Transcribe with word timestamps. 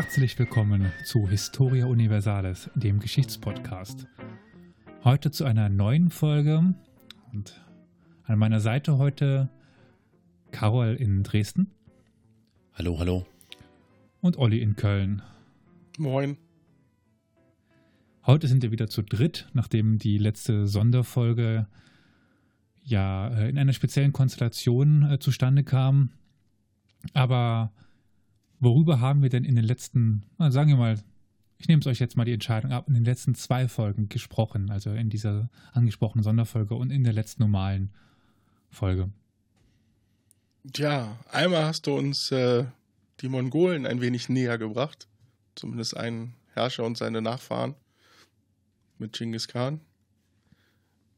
Herzlich 0.00 0.38
willkommen 0.38 0.92
zu 1.02 1.28
Historia 1.28 1.86
Universalis, 1.86 2.70
dem 2.76 3.00
Geschichtspodcast. 3.00 4.06
Heute 5.02 5.32
zu 5.32 5.44
einer 5.44 5.68
neuen 5.68 6.10
Folge 6.10 6.72
und 7.32 7.60
an 8.22 8.38
meiner 8.38 8.60
Seite 8.60 8.96
heute 8.98 9.50
Carol 10.52 10.94
in 10.94 11.24
Dresden. 11.24 11.72
Hallo, 12.74 13.00
hallo. 13.00 13.26
Und 14.20 14.38
Olli 14.38 14.60
in 14.60 14.76
Köln. 14.76 15.20
Moin. 15.98 16.36
Heute 18.24 18.46
sind 18.46 18.62
wir 18.62 18.70
wieder 18.70 18.86
zu 18.86 19.02
dritt, 19.02 19.48
nachdem 19.52 19.98
die 19.98 20.18
letzte 20.18 20.68
Sonderfolge 20.68 21.66
ja 22.84 23.26
äh, 23.30 23.48
in 23.48 23.58
einer 23.58 23.72
speziellen 23.72 24.12
Konstellation 24.12 25.10
äh, 25.10 25.18
zustande 25.18 25.64
kam. 25.64 26.10
Aber 27.14 27.72
worüber 28.60 29.00
haben 29.00 29.22
wir 29.22 29.30
denn 29.30 29.44
in 29.44 29.56
den 29.56 29.64
letzten, 29.64 30.24
na, 30.38 30.50
sagen 30.50 30.70
wir 30.70 30.76
mal, 30.76 30.98
ich 31.58 31.68
nehme 31.68 31.80
es 31.80 31.86
euch 31.86 31.98
jetzt 31.98 32.16
mal 32.16 32.24
die 32.24 32.32
Entscheidung 32.32 32.72
ab, 32.72 32.86
in 32.88 32.94
den 32.94 33.04
letzten 33.04 33.34
zwei 33.34 33.68
Folgen 33.68 34.08
gesprochen, 34.08 34.70
also 34.70 34.90
in 34.90 35.10
dieser 35.10 35.50
angesprochenen 35.72 36.22
Sonderfolge 36.22 36.74
und 36.74 36.90
in 36.90 37.04
der 37.04 37.12
letzten 37.12 37.42
normalen 37.42 37.90
Folge? 38.70 39.10
Ja, 40.76 41.18
einmal 41.30 41.64
hast 41.64 41.86
du 41.86 41.96
uns 41.96 42.30
äh, 42.30 42.64
die 43.20 43.28
Mongolen 43.28 43.86
ein 43.86 44.00
wenig 44.00 44.28
näher 44.28 44.58
gebracht. 44.58 45.08
Zumindest 45.54 45.96
einen 45.96 46.34
Herrscher 46.54 46.84
und 46.84 46.96
seine 46.96 47.22
Nachfahren 47.22 47.74
mit 48.98 49.12
Genghis 49.12 49.48
Khan. 49.48 49.80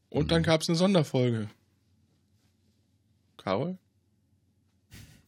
Und 0.09 0.25
mhm. 0.25 0.27
dann 0.29 0.43
gab 0.43 0.61
es 0.61 0.69
eine 0.69 0.77
Sonderfolge. 0.77 1.49
Karol? 3.37 3.77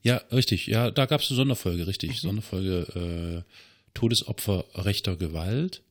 Ja, 0.03 0.17
richtig. 0.31 0.67
Ja, 0.67 0.91
da 0.91 1.05
gab 1.05 1.21
es 1.21 1.29
eine 1.29 1.37
Sonderfolge, 1.37 1.87
richtig. 1.87 2.11
Mhm. 2.11 2.27
Sonderfolge 2.27 3.43
äh, 3.45 3.51
Todesopfer 3.93 4.65
rechter 4.75 5.15
Gewalt. 5.15 5.81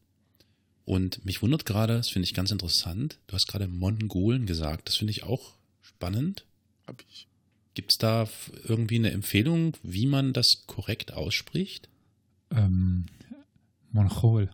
Und 0.84 1.24
mich 1.24 1.42
wundert 1.42 1.64
gerade, 1.64 1.96
das 1.96 2.10
finde 2.10 2.24
ich 2.24 2.34
ganz 2.34 2.50
interessant, 2.50 3.18
du 3.26 3.34
hast 3.34 3.46
gerade 3.46 3.68
Mongolen 3.68 4.46
gesagt. 4.46 4.88
Das 4.88 4.96
finde 4.96 5.12
ich 5.12 5.22
auch 5.22 5.52
spannend. 5.80 6.44
Hab 6.86 7.02
ich. 7.10 7.26
Gibt 7.74 7.92
es 7.92 7.98
da 7.98 8.28
irgendwie 8.64 8.96
eine 8.96 9.12
Empfehlung, 9.12 9.76
wie 9.82 10.06
man 10.06 10.34
das 10.34 10.64
korrekt 10.66 11.12
ausspricht? 11.12 11.88
Ähm, 12.50 13.06
Mongol. 13.92 14.50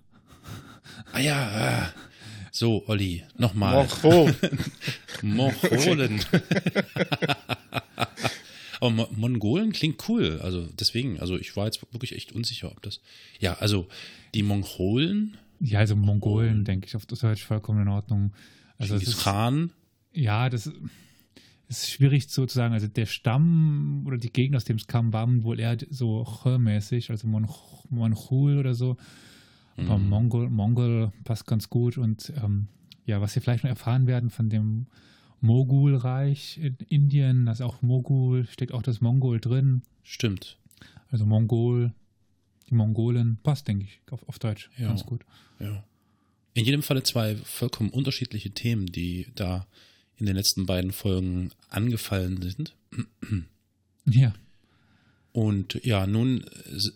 Ah 1.12 1.18
ja, 1.18 1.36
ah. 1.36 1.92
so, 2.52 2.86
Olli, 2.86 3.24
nochmal. 3.36 3.88
Mongolen. 4.02 4.36
Mongolen. 5.22 6.24
Aber 8.80 8.90
Mo 8.90 9.08
Mongolen 9.16 9.72
klingt 9.72 10.08
cool. 10.08 10.40
Also 10.42 10.66
deswegen, 10.78 11.18
also 11.20 11.36
ich 11.36 11.56
war 11.56 11.66
jetzt 11.66 11.82
wirklich 11.92 12.12
echt 12.14 12.32
unsicher, 12.32 12.70
ob 12.70 12.82
das. 12.82 13.00
Ja, 13.40 13.54
also 13.54 13.86
die 14.34 14.42
Mongolen. 14.42 15.36
Ja, 15.60 15.80
also 15.80 15.96
Mongolen, 15.96 16.64
denke 16.64 16.86
ich, 16.86 16.94
auf 16.94 17.06
Deutsch 17.06 17.44
vollkommen 17.44 17.82
in 17.82 17.88
Ordnung. 17.88 18.32
Also 18.78 18.94
das 18.94 19.02
ist 19.02 19.22
Khan. 19.22 19.72
Ja, 20.12 20.48
das 20.48 20.70
ist 21.68 21.90
schwierig 21.90 22.28
zu 22.28 22.46
sagen. 22.46 22.74
Also 22.74 22.86
der 22.86 23.06
Stamm 23.06 24.04
oder 24.06 24.18
die 24.18 24.32
Gegend, 24.32 24.56
aus 24.56 24.64
dem 24.64 24.76
es 24.76 24.86
kam, 24.86 25.12
waren 25.12 25.42
wohl 25.42 25.58
eher 25.58 25.76
so 25.90 26.26
mäßig 26.44 27.10
also 27.10 27.26
Monchul 27.26 28.58
oder 28.58 28.74
so. 28.74 28.96
Mhm. 29.76 29.90
Aber 29.90 29.98
Mongol, 29.98 30.50
Mongol 30.50 31.12
passt 31.24 31.46
ganz 31.46 31.68
gut. 31.68 31.98
Und 31.98 32.32
ähm, 32.42 32.68
ja, 33.04 33.20
was 33.20 33.34
wir 33.34 33.42
vielleicht 33.42 33.64
noch 33.64 33.70
erfahren 33.70 34.06
werden 34.06 34.30
von 34.30 34.48
dem 34.48 34.86
Mogulreich 35.40 36.58
in 36.58 36.76
Indien, 36.88 37.48
also 37.48 37.64
auch 37.64 37.82
Mogul, 37.82 38.46
steckt 38.46 38.72
auch 38.72 38.82
das 38.82 39.00
Mongol 39.00 39.40
drin. 39.40 39.82
Stimmt. 40.02 40.58
Also 41.10 41.26
Mongol, 41.26 41.92
die 42.68 42.74
Mongolen, 42.74 43.38
passt, 43.42 43.68
denke 43.68 43.84
ich, 43.84 44.00
auf, 44.12 44.28
auf 44.28 44.38
Deutsch. 44.38 44.70
Ja. 44.76 44.88
Ganz 44.88 45.06
gut. 45.06 45.24
Ja. 45.60 45.84
In 46.54 46.64
jedem 46.64 46.82
Falle 46.82 47.02
zwei 47.02 47.36
vollkommen 47.36 47.90
unterschiedliche 47.90 48.50
Themen, 48.50 48.86
die 48.86 49.28
da 49.34 49.66
in 50.16 50.26
den 50.26 50.34
letzten 50.34 50.66
beiden 50.66 50.92
Folgen 50.92 51.50
angefallen 51.68 52.42
sind. 52.42 52.74
Ja. 54.06 54.34
Und 55.32 55.80
ja, 55.84 56.06
nun 56.06 56.40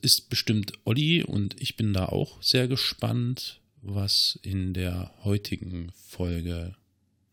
ist 0.02 0.28
bestimmt 0.28 0.72
Olli 0.84 1.22
und 1.22 1.60
ich 1.60 1.76
bin 1.76 1.92
da 1.92 2.06
auch 2.06 2.42
sehr 2.42 2.66
gespannt, 2.66 3.60
was 3.82 4.38
in 4.42 4.74
der 4.74 5.12
heutigen 5.22 5.92
Folge 6.08 6.74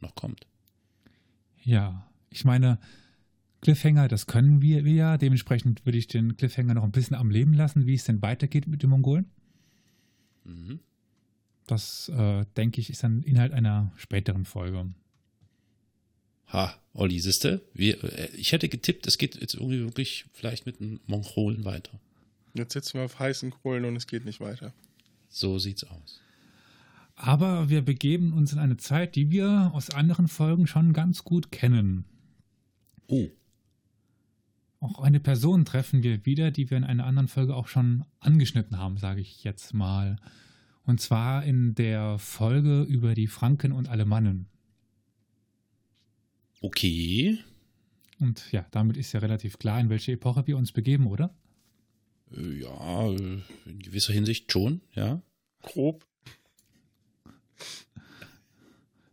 noch 0.02 0.14
kommt. 0.14 0.46
Ja, 1.64 2.10
ich 2.30 2.46
meine, 2.46 2.80
Cliffhanger, 3.62 4.08
das 4.08 4.28
können 4.28 4.62
wir, 4.62 4.86
wir 4.86 4.94
ja. 4.94 5.18
Dementsprechend 5.18 5.86
würde 5.86 5.98
ich 5.98 6.08
den 6.08 6.38
Cliffhanger 6.38 6.74
noch 6.74 6.84
ein 6.84 6.92
bisschen 6.92 7.16
am 7.16 7.30
Leben 7.30 7.54
lassen, 7.54 7.86
wie 7.86 7.96
es 7.96 8.06
denn 8.06 8.22
weitergeht 8.22 8.68
mit 8.68 8.84
den 8.84 8.90
Mongolen. 8.90 9.30
Mhm. 10.46 10.80
Das, 11.68 12.10
äh, 12.10 12.46
denke 12.58 12.82
ich, 12.82 12.90
ist 12.90 13.04
dann 13.04 13.22
Inhalt 13.24 13.52
einer 13.52 13.92
späteren 13.96 14.46
Folge. 14.46 14.92
Ha, 16.52 16.74
Olli, 16.94 17.20
siehste, 17.20 17.62
wir, 17.74 18.04
äh, 18.04 18.30
ich 18.36 18.54
hätte 18.54 18.70
getippt, 18.70 19.06
es 19.06 19.18
geht 19.18 19.40
jetzt 19.40 19.54
irgendwie 19.54 19.82
wirklich 19.82 20.26
vielleicht 20.34 20.66
mit 20.66 20.80
den 20.80 21.00
Mongolen 21.06 21.66
weiter. 21.66 22.00
Jetzt 22.56 22.74
sitzen 22.74 22.96
wir 22.96 23.06
auf 23.06 23.20
heißen 23.20 23.52
Kohlen 23.52 23.86
und 23.86 23.96
es 23.96 24.08
geht 24.08 24.26
nicht 24.26 24.40
weiter. 24.40 24.74
So 25.30 25.60
sieht's 25.60 25.84
aus. 25.84 26.22
Aber 27.22 27.68
wir 27.68 27.82
begeben 27.82 28.32
uns 28.32 28.54
in 28.54 28.60
eine 28.60 28.78
Zeit, 28.78 29.18
die 29.18 29.30
wir 29.30 29.72
aus 29.74 29.90
anderen 29.90 30.30
Folgen 30.30 30.68
schon 30.68 30.94
ganz 30.94 31.26
gut 31.26 31.52
kennen. 31.52 32.06
Oh. 33.08 33.28
Auch 34.80 35.00
eine 35.02 35.20
Person 35.20 35.66
treffen 35.66 36.02
wir 36.02 36.26
wieder, 36.26 36.50
die 36.50 36.70
wir 36.70 36.78
in 36.78 36.86
einer 36.86 37.06
anderen 37.06 37.28
Folge 37.28 37.58
auch 37.58 37.68
schon 37.68 38.06
angeschnitten 38.22 38.78
haben, 38.78 38.96
sage 38.96 39.20
ich 39.20 39.44
jetzt 39.44 39.74
mal. 39.74 40.16
Und 40.86 41.02
zwar 41.02 41.44
in 41.44 41.76
der 41.76 42.18
Folge 42.20 42.84
über 42.84 43.16
die 43.16 43.28
Franken 43.28 43.74
und 43.74 43.90
Alemannen. 43.90 44.48
Okay. 46.62 47.38
Und 48.18 48.50
ja, 48.54 48.66
damit 48.72 48.96
ist 48.96 49.12
ja 49.12 49.20
relativ 49.20 49.60
klar, 49.60 49.82
in 49.82 49.90
welche 49.90 50.14
Epoche 50.14 50.48
wir 50.48 50.56
uns 50.56 50.72
begeben, 50.72 51.08
oder? 51.08 51.36
Äh, 52.32 52.62
ja, 52.62 53.10
in 53.10 53.80
gewisser 53.80 54.14
Hinsicht 54.14 54.50
schon, 54.50 54.80
ja. 54.94 55.22
Grob. 55.64 56.06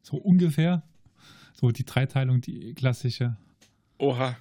So 0.03 0.17
ungefähr. 0.17 0.83
So 1.55 1.71
die 1.71 1.85
Dreiteilung, 1.85 2.41
die 2.41 2.75
klassische. 2.75 3.37
Oha. 3.99 4.37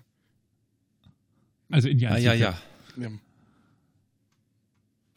Also 1.70 1.90
in 1.90 1.98
die 1.98 2.08
Antike. 2.08 2.30
Ah, 2.30 2.34
ja, 2.34 2.40
ja. 2.40 2.60
ja. 2.98 3.10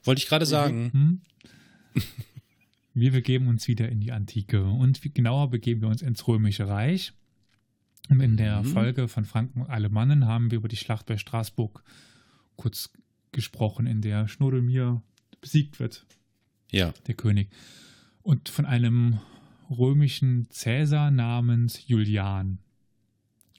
Wollte 0.04 0.21
ich 0.22 0.28
gerade 0.28 0.44
mhm. 0.44 0.49
sagen. 0.49 0.91
Hm? 0.93 1.21
Wir 2.94 3.12
begeben 3.12 3.47
uns 3.49 3.69
wieder 3.69 3.88
in 3.88 4.00
die 4.00 4.10
Antike 4.10 4.65
und 4.65 5.15
genauer 5.15 5.50
begeben 5.50 5.82
wir 5.82 5.88
uns 5.88 6.03
ins 6.03 6.26
Römische 6.26 6.66
Reich. 6.66 7.12
Und 8.09 8.20
in 8.20 8.37
der 8.37 8.62
mhm. 8.62 8.66
Folge 8.66 9.06
von 9.06 9.25
Franken 9.25 9.60
und 9.60 9.70
Alemannen 9.70 10.26
haben 10.26 10.50
wir 10.50 10.59
über 10.59 10.66
die 10.66 10.76
Schlacht 10.76 11.06
bei 11.06 11.16
Straßburg 11.16 11.84
kurz 12.56 12.91
gesprochen, 13.31 13.87
in 13.87 14.00
der 14.00 14.26
Schnurdelmir 14.26 15.00
besiegt 15.41 15.78
wird. 15.78 16.06
Ja. 16.72 16.93
Der 17.06 17.15
König. 17.15 17.50
Und 18.28 18.50
von 18.50 18.66
einem 18.66 19.21
römischen 19.71 20.50
Cäsar 20.50 21.11
namens 21.11 21.88
Julian. 21.88 22.58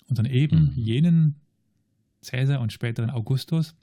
Und 0.08 0.20
dann 0.20 0.28
eben 0.28 0.66
mhm. 0.66 0.72
jenen 0.76 1.36
Cäsar 2.22 2.62
und 2.62 2.72
späteren 2.72 3.10
Augustus 3.10 3.76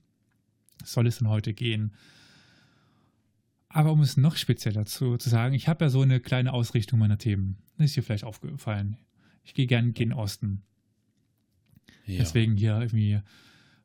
soll 0.85 1.09
es 1.09 1.19
dann 1.19 1.29
heute 1.29 1.55
gehen. 1.55 1.93
Aber 3.69 3.91
um 3.91 4.01
es 4.01 4.17
noch 4.17 4.37
spezieller 4.37 4.87
zu, 4.87 5.17
zu 5.17 5.29
sagen, 5.29 5.57
ich 5.57 5.67
habe 5.67 5.87
ja 5.87 5.89
so 5.89 6.03
eine 6.03 6.21
kleine 6.21 6.53
Ausrichtung 6.53 7.01
meiner 7.01 7.19
Themen. 7.19 7.59
Das 7.79 7.87
ist 7.87 7.97
dir 7.97 8.05
vielleicht 8.05 8.23
aufgefallen. 8.23 8.97
Ich 9.43 9.55
gehe 9.55 9.67
gerne 9.67 9.91
gen 9.91 10.13
Osten. 10.13 10.63
Ja. 12.07 12.19
Deswegen 12.19 12.57
hier 12.57 12.79
irgendwie, 12.79 13.19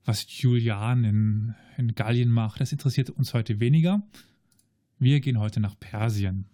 was 0.05 0.27
Julian 0.39 1.03
in, 1.03 1.55
in 1.77 1.95
Gallien 1.95 2.29
macht, 2.29 2.61
das 2.61 2.71
interessiert 2.71 3.09
uns 3.09 3.33
heute 3.33 3.59
weniger. 3.59 4.03
Wir 4.99 5.19
gehen 5.19 5.39
heute 5.39 5.59
nach 5.61 5.79
Persien. 5.79 6.45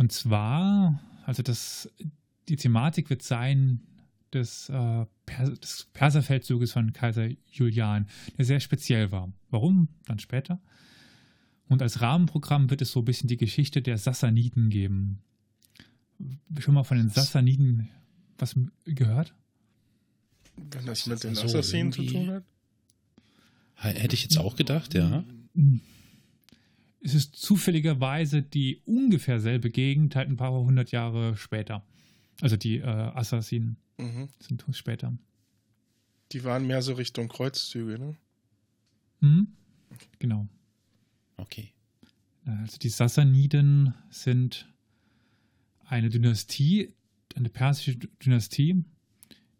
Und 0.00 0.12
zwar, 0.12 0.98
also 1.26 1.42
das, 1.42 1.92
die 2.48 2.56
Thematik 2.56 3.10
wird 3.10 3.20
sein 3.20 3.82
des, 4.32 4.70
äh, 4.70 5.04
Pers 5.26 5.60
des 5.60 5.88
Perserfeldzuges 5.92 6.72
von 6.72 6.94
Kaiser 6.94 7.28
Julian, 7.52 8.06
der 8.38 8.46
sehr 8.46 8.60
speziell 8.60 9.12
war. 9.12 9.30
Warum? 9.50 9.88
Dann 10.06 10.18
später. 10.18 10.58
Und 11.68 11.82
als 11.82 12.00
Rahmenprogramm 12.00 12.70
wird 12.70 12.80
es 12.80 12.92
so 12.92 13.00
ein 13.00 13.04
bisschen 13.04 13.28
die 13.28 13.36
Geschichte 13.36 13.82
der 13.82 13.98
Sassaniden 13.98 14.70
geben. 14.70 15.20
Schon 16.58 16.72
mal 16.72 16.84
von 16.84 16.96
den 16.96 17.10
Sassaniden 17.10 17.90
was 18.38 18.56
gehört? 18.86 19.34
Wenn 20.56 20.86
das 20.86 21.04
mit 21.08 21.24
den 21.24 21.36
Assassinen 21.36 21.92
zu 21.92 22.04
tun 22.06 22.30
hat? 22.30 22.44
Hätte 23.74 24.14
ich 24.14 24.22
jetzt 24.22 24.38
auch 24.38 24.56
gedacht, 24.56 24.94
ja. 24.94 25.24
Es 27.02 27.14
ist 27.14 27.36
zufälligerweise 27.36 28.42
die 28.42 28.82
ungefähr 28.84 29.40
selbe 29.40 29.70
Gegend, 29.70 30.16
halt 30.16 30.28
ein 30.28 30.36
paar 30.36 30.52
hundert 30.52 30.90
Jahre 30.90 31.36
später. 31.36 31.84
Also 32.40 32.56
die 32.56 32.78
äh, 32.78 32.84
Assassinen 32.84 33.76
mhm. 33.98 34.28
sind 34.38 34.64
später. 34.72 35.16
Die 36.32 36.44
waren 36.44 36.66
mehr 36.66 36.82
so 36.82 36.92
Richtung 36.94 37.28
Kreuzzüge, 37.28 37.98
ne? 37.98 38.16
Hm? 39.20 39.48
Genau. 40.18 40.48
Okay. 41.36 41.72
Also 42.44 42.78
die 42.78 42.88
Sassaniden 42.88 43.94
sind 44.10 44.68
eine 45.84 46.08
Dynastie, 46.08 46.94
eine 47.34 47.48
persische 47.48 47.96
Dynastie, 47.96 48.84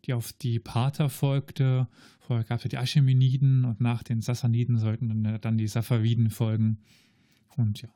die 0.04 0.12
auf 0.12 0.32
die 0.32 0.58
Parther 0.58 1.08
folgte. 1.08 1.88
Vorher 2.20 2.44
gab 2.44 2.58
es 2.58 2.64
ja 2.64 2.68
die 2.68 2.78
Achaemeniden 2.78 3.64
und 3.64 3.80
nach 3.80 4.02
den 4.02 4.22
Sassaniden 4.22 4.78
sollten 4.78 5.38
dann 5.40 5.58
die 5.58 5.66
Safaviden 5.66 6.30
folgen. 6.30 6.78
Und 7.56 7.82
ja, 7.82 7.88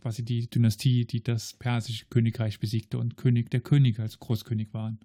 quasi 0.00 0.24
die 0.24 0.48
Dynastie, 0.48 1.04
die 1.04 1.22
das 1.22 1.54
persische 1.54 2.06
Königreich 2.06 2.60
besiegte 2.60 2.98
und 2.98 3.16
König 3.16 3.50
der 3.50 3.60
Könige 3.60 4.02
als 4.02 4.18
Großkönig 4.18 4.74
waren. 4.74 4.98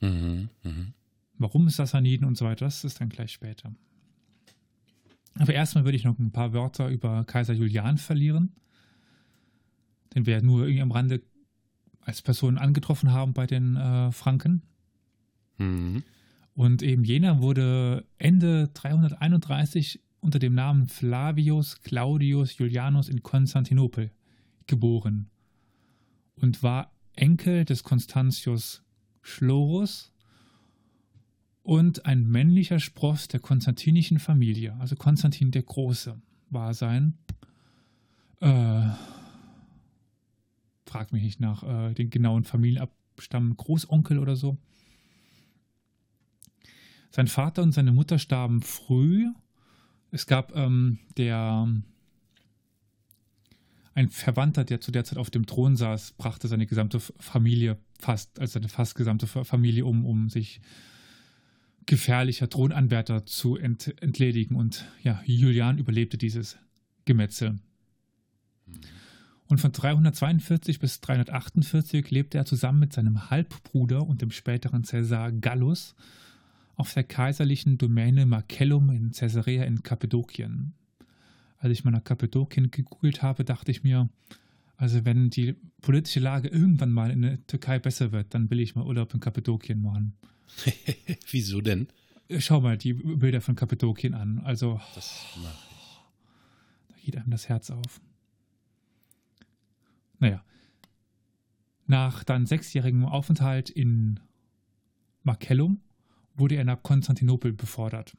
Mhm, 0.00 0.48
mh. 0.62 0.92
Warum 1.38 1.68
Sassaniden 1.68 2.26
und 2.26 2.36
so 2.36 2.44
weiter, 2.44 2.64
das 2.66 2.84
ist 2.84 3.00
dann 3.00 3.08
gleich 3.08 3.32
später. 3.32 3.74
Aber 5.38 5.54
erstmal 5.54 5.84
würde 5.84 5.96
ich 5.96 6.04
noch 6.04 6.18
ein 6.18 6.30
paar 6.30 6.52
Wörter 6.52 6.88
über 6.88 7.24
Kaiser 7.24 7.54
Julian 7.54 7.98
verlieren, 7.98 8.52
den 10.14 10.26
wir 10.26 10.42
nur 10.42 10.62
irgendwie 10.62 10.82
am 10.82 10.92
Rande 10.92 11.22
als 12.00 12.22
Person 12.22 12.58
angetroffen 12.58 13.12
haben 13.12 13.32
bei 13.32 13.46
den 13.46 13.76
äh, 13.76 14.12
Franken. 14.12 14.62
Mhm. 15.58 16.02
Und 16.54 16.82
eben 16.82 17.04
jener 17.04 17.40
wurde 17.40 18.04
Ende 18.18 18.68
331 18.74 20.00
unter 20.22 20.38
dem 20.38 20.54
Namen 20.54 20.86
Flavius 20.86 21.82
Claudius 21.82 22.56
Julianus 22.56 23.08
in 23.08 23.22
Konstantinopel 23.22 24.10
geboren 24.66 25.28
und 26.36 26.62
war 26.62 26.92
Enkel 27.14 27.64
des 27.64 27.82
Constantius 27.82 28.82
Schlorus 29.20 30.12
und 31.62 32.06
ein 32.06 32.26
männlicher 32.26 32.80
Spross 32.80 33.28
der 33.28 33.40
konstantinischen 33.40 34.18
Familie. 34.18 34.74
Also 34.78 34.96
Konstantin 34.96 35.50
der 35.50 35.62
Große 35.62 36.20
war 36.50 36.72
sein, 36.72 37.18
äh, 38.40 38.88
frag 40.86 41.12
mich 41.12 41.22
nicht 41.22 41.40
nach 41.40 41.62
äh, 41.62 41.94
den 41.94 42.10
genauen 42.10 42.44
Familienabstamm, 42.44 43.56
Großonkel 43.56 44.18
oder 44.18 44.36
so. 44.36 44.56
Sein 47.10 47.26
Vater 47.26 47.62
und 47.62 47.72
seine 47.72 47.92
Mutter 47.92 48.18
starben 48.18 48.62
früh. 48.62 49.28
Es 50.12 50.26
gab 50.26 50.54
ähm, 50.54 50.98
der 51.16 51.66
ein 53.94 54.08
Verwandter, 54.08 54.64
der 54.64 54.80
zu 54.80 54.90
der 54.90 55.04
Zeit 55.04 55.18
auf 55.18 55.30
dem 55.30 55.46
Thron 55.46 55.76
saß, 55.76 56.12
brachte 56.12 56.48
seine 56.48 56.66
gesamte 56.66 57.00
Familie 57.00 57.78
fast, 57.98 58.38
also 58.38 58.52
seine 58.52 58.68
fast 58.68 58.94
gesamte 58.94 59.26
Familie 59.26 59.84
um, 59.84 60.06
um 60.06 60.28
sich 60.28 60.60
gefährlicher 61.86 62.48
Thronanwärter 62.48 63.26
zu 63.26 63.56
ent 63.56 63.94
entledigen. 64.02 64.56
Und 64.56 64.86
ja, 65.02 65.20
Julian 65.24 65.78
überlebte 65.78 66.18
dieses 66.18 66.58
Gemetzel. 67.04 67.58
Und 69.46 69.58
von 69.60 69.72
342 69.72 70.78
bis 70.78 71.00
348 71.00 72.10
lebte 72.10 72.38
er 72.38 72.44
zusammen 72.44 72.80
mit 72.80 72.92
seinem 72.92 73.30
Halbbruder 73.30 74.06
und 74.06 74.22
dem 74.22 74.30
späteren 74.30 74.84
Cäsar 74.84 75.32
Gallus 75.32 75.94
auf 76.76 76.92
der 76.94 77.04
kaiserlichen 77.04 77.78
Domäne 77.78 78.26
Marcellum 78.26 78.90
in 78.90 79.12
Caesarea 79.12 79.64
in 79.64 79.82
Kappadokien. 79.82 80.74
Als 81.58 81.72
ich 81.72 81.84
mal 81.84 81.90
nach 81.90 82.04
Kappadokien 82.04 82.70
gegoogelt 82.70 83.22
habe, 83.22 83.44
dachte 83.44 83.70
ich 83.70 83.82
mir, 83.82 84.08
also 84.76 85.04
wenn 85.04 85.30
die 85.30 85.54
politische 85.80 86.18
Lage 86.20 86.48
irgendwann 86.48 86.90
mal 86.90 87.10
in 87.10 87.22
der 87.22 87.46
Türkei 87.46 87.78
besser 87.78 88.10
wird, 88.10 88.34
dann 88.34 88.50
will 88.50 88.58
ich 88.58 88.74
mal 88.74 88.84
Urlaub 88.84 89.14
in 89.14 89.20
Kappadokien 89.20 89.80
machen. 89.80 90.14
Wieso 91.30 91.60
denn? 91.60 91.88
Schau 92.38 92.60
mal 92.60 92.78
die 92.78 92.94
Bilder 92.94 93.40
von 93.40 93.54
Kappadokien 93.54 94.14
an. 94.14 94.40
Also, 94.40 94.80
Das 94.94 95.24
mache 95.42 95.54
ich. 95.70 95.98
da 96.88 96.94
geht 97.04 97.16
einem 97.16 97.30
das 97.30 97.48
Herz 97.48 97.70
auf. 97.70 98.00
Naja. 100.18 100.42
Nach 101.86 102.24
dann 102.24 102.46
sechsjährigem 102.46 103.04
Aufenthalt 103.04 103.68
in 103.70 104.18
Marcellum 105.22 105.80
wurde 106.34 106.56
er 106.56 106.64
nach 106.64 106.82
Konstantinopel 106.82 107.52
befördert. 107.52 108.16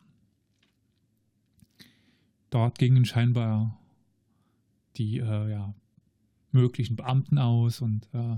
Dort 2.49 2.77
gingen 2.77 3.05
scheinbar 3.05 3.79
die 4.97 5.17
äh, 5.17 5.51
ja, 5.51 5.73
möglichen 6.51 6.95
Beamten 6.95 7.37
aus 7.37 7.81
und 7.81 8.07
äh, 8.13 8.37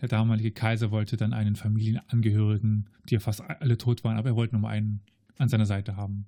der 0.00 0.08
damalige 0.08 0.52
Kaiser 0.52 0.90
wollte 0.90 1.16
dann 1.16 1.32
einen 1.32 1.56
Familienangehörigen, 1.56 2.88
die 3.08 3.14
ja 3.14 3.20
fast 3.20 3.40
alle 3.40 3.78
tot 3.78 4.04
waren, 4.04 4.16
aber 4.16 4.30
er 4.30 4.36
wollte 4.36 4.56
nur 4.56 4.68
einen 4.68 5.00
an 5.38 5.48
seiner 5.48 5.66
Seite 5.66 5.96
haben. 5.96 6.26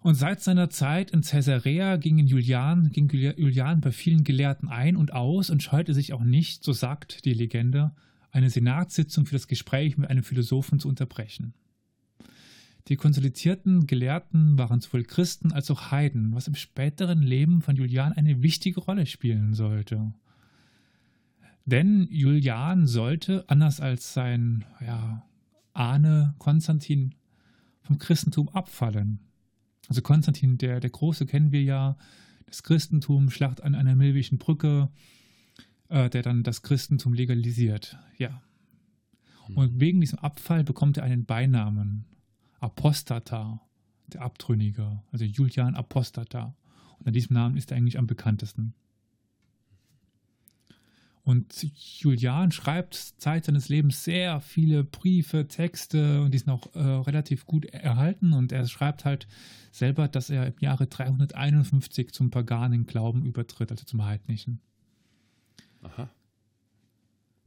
Und 0.00 0.14
seit 0.16 0.40
seiner 0.40 0.68
Zeit 0.68 1.12
in 1.12 1.20
Caesarea 1.20 1.96
ging 1.96 2.18
Julian, 2.18 2.90
ging 2.90 3.08
Julian 3.08 3.80
bei 3.80 3.92
vielen 3.92 4.24
Gelehrten 4.24 4.68
ein 4.68 4.96
und 4.96 5.12
aus 5.12 5.48
und 5.48 5.62
scheute 5.62 5.94
sich 5.94 6.12
auch 6.12 6.24
nicht, 6.24 6.64
so 6.64 6.72
sagt 6.72 7.24
die 7.24 7.34
Legende, 7.34 7.92
eine 8.32 8.50
Senatssitzung 8.50 9.26
für 9.26 9.34
das 9.34 9.46
Gespräch 9.46 9.96
mit 9.96 10.10
einem 10.10 10.24
Philosophen 10.24 10.80
zu 10.80 10.88
unterbrechen. 10.88 11.54
Die 12.88 12.96
konsolidierten 12.96 13.86
Gelehrten 13.86 14.58
waren 14.58 14.80
sowohl 14.80 15.04
Christen 15.04 15.52
als 15.52 15.70
auch 15.70 15.92
Heiden, 15.92 16.34
was 16.34 16.48
im 16.48 16.56
späteren 16.56 17.22
Leben 17.22 17.62
von 17.62 17.76
Julian 17.76 18.12
eine 18.12 18.42
wichtige 18.42 18.80
Rolle 18.80 19.06
spielen 19.06 19.54
sollte. 19.54 20.12
Denn 21.64 22.08
Julian 22.10 22.88
sollte, 22.88 23.44
anders 23.48 23.80
als 23.80 24.14
sein 24.14 24.64
ja, 24.84 25.24
Ahne 25.74 26.34
Konstantin, 26.38 27.14
vom 27.82 27.98
Christentum 27.98 28.48
abfallen. 28.48 29.20
Also 29.88 30.02
Konstantin, 30.02 30.58
der, 30.58 30.80
der 30.80 30.90
Große, 30.90 31.26
kennen 31.26 31.52
wir 31.52 31.62
ja, 31.62 31.96
das 32.46 32.62
Christentum, 32.64 33.30
Schlacht 33.30 33.62
an 33.62 33.74
einer 33.74 33.94
milwischen 33.94 34.38
Brücke, 34.38 34.90
äh, 35.92 36.08
der 36.08 36.22
dann 36.22 36.42
das 36.42 36.62
Christentum 36.62 37.12
legalisiert. 37.12 37.98
Ja. 38.16 38.42
Und 39.54 39.78
wegen 39.78 40.00
diesem 40.00 40.18
Abfall 40.20 40.64
bekommt 40.64 40.96
er 40.96 41.04
einen 41.04 41.26
Beinamen. 41.26 42.06
Apostata, 42.60 43.60
der 44.06 44.22
Abtrünnige, 44.22 45.02
also 45.10 45.24
Julian 45.24 45.74
Apostata. 45.74 46.56
Und 46.98 47.08
an 47.08 47.12
diesem 47.12 47.34
Namen 47.34 47.56
ist 47.56 47.70
er 47.70 47.76
eigentlich 47.76 47.98
am 47.98 48.06
bekanntesten. 48.06 48.74
Und 51.24 51.66
Julian 52.00 52.52
schreibt 52.52 52.94
Zeit 52.94 53.44
seines 53.44 53.68
Lebens 53.68 54.02
sehr 54.02 54.40
viele 54.40 54.84
Briefe, 54.84 55.46
Texte 55.46 56.22
und 56.22 56.32
die 56.32 56.38
sind 56.38 56.50
auch 56.50 56.74
äh, 56.74 56.80
relativ 56.80 57.44
gut 57.44 57.66
erhalten. 57.66 58.32
Und 58.32 58.50
er 58.52 58.66
schreibt 58.66 59.04
halt 59.04 59.28
selber, 59.70 60.08
dass 60.08 60.30
er 60.30 60.46
im 60.46 60.58
Jahre 60.60 60.86
351 60.86 62.12
zum 62.12 62.30
paganen 62.30 62.86
Glauben 62.86 63.26
übertritt, 63.26 63.70
also 63.70 63.84
zum 63.84 64.04
heidnischen. 64.04 64.60
Aha. 65.82 66.08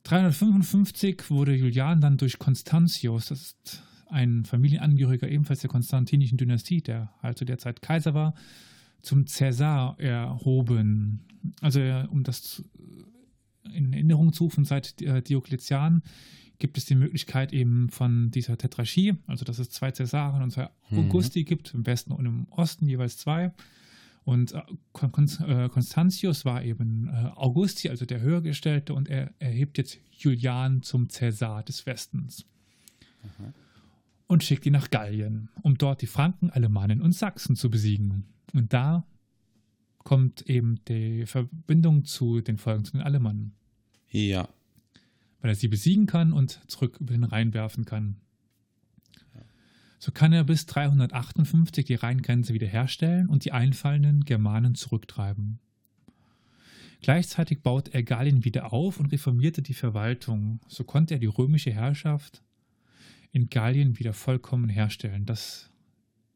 355 0.04 1.30
wurde 1.30 1.56
Julian 1.56 2.00
dann 2.00 2.18
durch 2.18 2.38
Constantius, 2.38 3.28
das 3.28 3.42
ist 3.42 3.84
ein 4.08 4.46
Familienangehöriger 4.46 5.28
ebenfalls 5.28 5.62
der 5.62 5.70
konstantinischen 5.70 6.38
Dynastie, 6.38 6.82
der 6.82 7.12
halt 7.24 7.38
zu 7.38 7.46
der 7.46 7.58
Zeit 7.58 7.82
Kaiser 7.82 8.14
war, 8.14 8.36
zum 9.02 9.26
Cäsar 9.26 10.00
erhoben. 10.00 11.26
Also 11.62 11.82
um 12.10 12.24
das 12.24 12.64
in 13.74 13.94
Erinnerung 13.94 14.32
zu 14.32 14.46
rufen, 14.46 14.64
seit 14.64 15.00
Diokletian 15.00 16.04
gibt 16.60 16.78
es 16.78 16.86
die 16.86 16.96
Möglichkeit 16.96 17.52
eben 17.52 17.90
von 17.90 18.32
dieser 18.32 18.58
Tetrarchie, 18.58 19.16
also 19.28 19.44
dass 19.44 19.60
es 19.60 19.70
zwei 19.70 19.92
Cäsaren 19.92 20.42
und 20.42 20.52
zwei 20.52 20.70
Augusti 20.92 21.42
mhm. 21.42 21.46
gibt, 21.46 21.74
im 21.74 21.86
Westen 21.86 22.12
und 22.12 22.26
im 22.26 22.48
Osten 22.52 22.88
jeweils 22.88 23.18
zwei. 23.18 23.52
Und 24.26 24.56
Constantius 24.92 26.46
war 26.46 26.64
eben 26.64 27.10
Augusti, 27.10 27.90
also 27.90 28.06
der 28.06 28.22
Höhergestellte, 28.22 28.94
und 28.94 29.08
er 29.08 29.32
erhebt 29.40 29.78
jetzt 29.78 30.00
Julian 30.12 30.82
zum 30.82 31.10
Cäsar 31.10 31.64
des 31.64 31.86
Westens. 31.86 32.46
Mhm. 33.24 33.54
Und 34.28 34.44
schickt 34.44 34.66
ihn 34.66 34.74
nach 34.74 34.90
Gallien, 34.90 35.50
um 35.62 35.78
dort 35.78 36.02
die 36.02 36.08
Franken, 36.08 36.50
Alemannen 36.50 37.02
und 37.02 37.12
Sachsen 37.12 37.56
zu 37.56 37.70
besiegen. 37.70 38.26
Und 38.54 38.74
da 38.74 39.06
kommt 40.00 40.42
eben 40.50 40.84
die 40.88 41.28
Verbindung 41.28 42.06
zu 42.06 42.42
den 42.42 42.58
Folgen 42.58 42.84
zu 42.84 42.94
den 42.94 43.02
Alemannen. 43.02 43.54
Ja. 44.10 44.50
Weil 45.42 45.52
er 45.52 45.56
sie 45.56 45.68
besiegen 45.68 46.08
kann 46.08 46.34
und 46.34 46.60
zurück 46.68 46.98
über 47.00 47.14
den 47.14 47.24
Rhein 47.24 47.54
werfen 47.54 47.86
kann. 47.86 48.16
So 50.06 50.12
kann 50.12 50.34
er 50.34 50.44
bis 50.44 50.68
358 50.68 51.84
die 51.84 51.96
Rheingrenze 51.96 52.54
wiederherstellen 52.54 53.28
und 53.28 53.44
die 53.44 53.54
einfallenden 53.54 54.24
Germanen 54.24 54.76
zurücktreiben. 54.76 55.58
Gleichzeitig 57.02 57.64
baut 57.64 57.88
er 57.88 58.04
Gallien 58.04 58.46
wieder 58.46 58.72
auf 58.72 59.00
und 59.00 59.08
reformierte 59.08 59.64
die 59.64 59.74
Verwaltung. 59.74 60.60
So 60.68 60.84
konnte 60.84 61.16
er 61.16 61.20
die 61.20 61.26
römische 61.26 61.72
Herrschaft 61.72 62.44
in 63.32 63.50
Gallien 63.50 63.98
wieder 63.98 64.14
vollkommen 64.14 64.70
herstellen, 64.70 65.26
das 65.26 65.72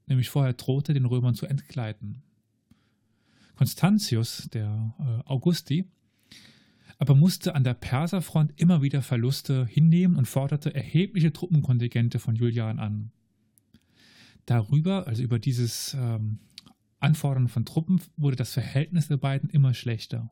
nämlich 0.07 0.29
vorher 0.29 0.53
drohte, 0.53 0.95
den 0.95 1.05
Römern 1.05 1.35
zu 1.35 1.45
entgleiten. 1.45 2.23
Constantius, 3.55 4.49
der 4.51 4.95
äh, 4.97 5.29
Augusti, 5.29 5.85
aber 6.97 7.13
musste 7.13 7.53
an 7.53 7.63
der 7.63 7.75
Perserfront 7.75 8.51
immer 8.55 8.81
wieder 8.81 9.03
Verluste 9.03 9.67
hinnehmen 9.67 10.15
und 10.15 10.25
forderte 10.25 10.73
erhebliche 10.73 11.31
Truppenkontingente 11.31 12.17
von 12.17 12.33
Julian 12.33 12.79
an. 12.79 13.11
Darüber, 14.50 15.06
also 15.06 15.22
über 15.22 15.38
dieses 15.38 15.94
ähm, 15.94 16.39
Anfordern 17.00 17.50
von 17.50 17.65
Truppen, 17.65 18.01
wurde 18.18 18.36
das 18.36 18.51
Verhältnis 18.51 19.08
der 19.08 19.18
beiden 19.18 19.48
immer 19.51 19.75
schlechter. 19.75 20.32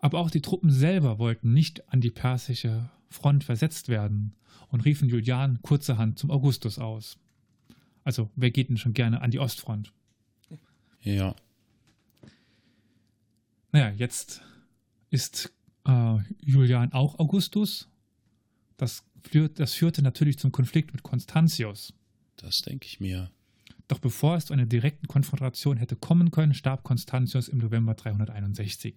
Aber 0.00 0.18
auch 0.18 0.30
die 0.30 0.42
Truppen 0.42 0.70
selber 0.70 1.18
wollten 1.18 1.54
nicht 1.54 1.88
an 1.88 2.02
die 2.02 2.10
persische 2.10 2.90
Front 3.08 3.44
versetzt 3.44 3.88
werden 3.88 4.34
und 4.68 4.84
riefen 4.84 5.08
Julian 5.08 5.62
kurzerhand 5.62 6.18
zum 6.18 6.30
Augustus 6.30 6.78
aus. 6.78 7.16
Also, 8.04 8.28
wer 8.36 8.50
geht 8.50 8.68
denn 8.68 8.76
schon 8.76 8.92
gerne 8.92 9.22
an 9.22 9.30
die 9.30 9.38
Ostfront? 9.38 9.94
Ja. 11.00 11.34
Naja, 13.70 13.94
jetzt 13.96 14.42
ist 15.08 15.54
äh, 15.86 16.18
Julian 16.44 16.92
auch 16.92 17.18
Augustus. 17.18 17.88
Das, 18.76 19.04
führt, 19.22 19.58
das 19.58 19.72
führte 19.72 20.02
natürlich 20.02 20.38
zum 20.38 20.52
Konflikt 20.52 20.92
mit 20.92 21.02
Constantius. 21.02 21.94
Das 22.42 22.62
denke 22.62 22.86
ich 22.86 23.00
mir. 23.00 23.30
Doch 23.88 23.98
bevor 23.98 24.36
es 24.36 24.46
zu 24.46 24.52
einer 24.52 24.66
direkten 24.66 25.06
Konfrontation 25.06 25.76
hätte 25.76 25.96
kommen 25.96 26.30
können, 26.30 26.54
starb 26.54 26.82
Constantius 26.82 27.48
im 27.48 27.58
November 27.58 27.94
361. 27.94 28.96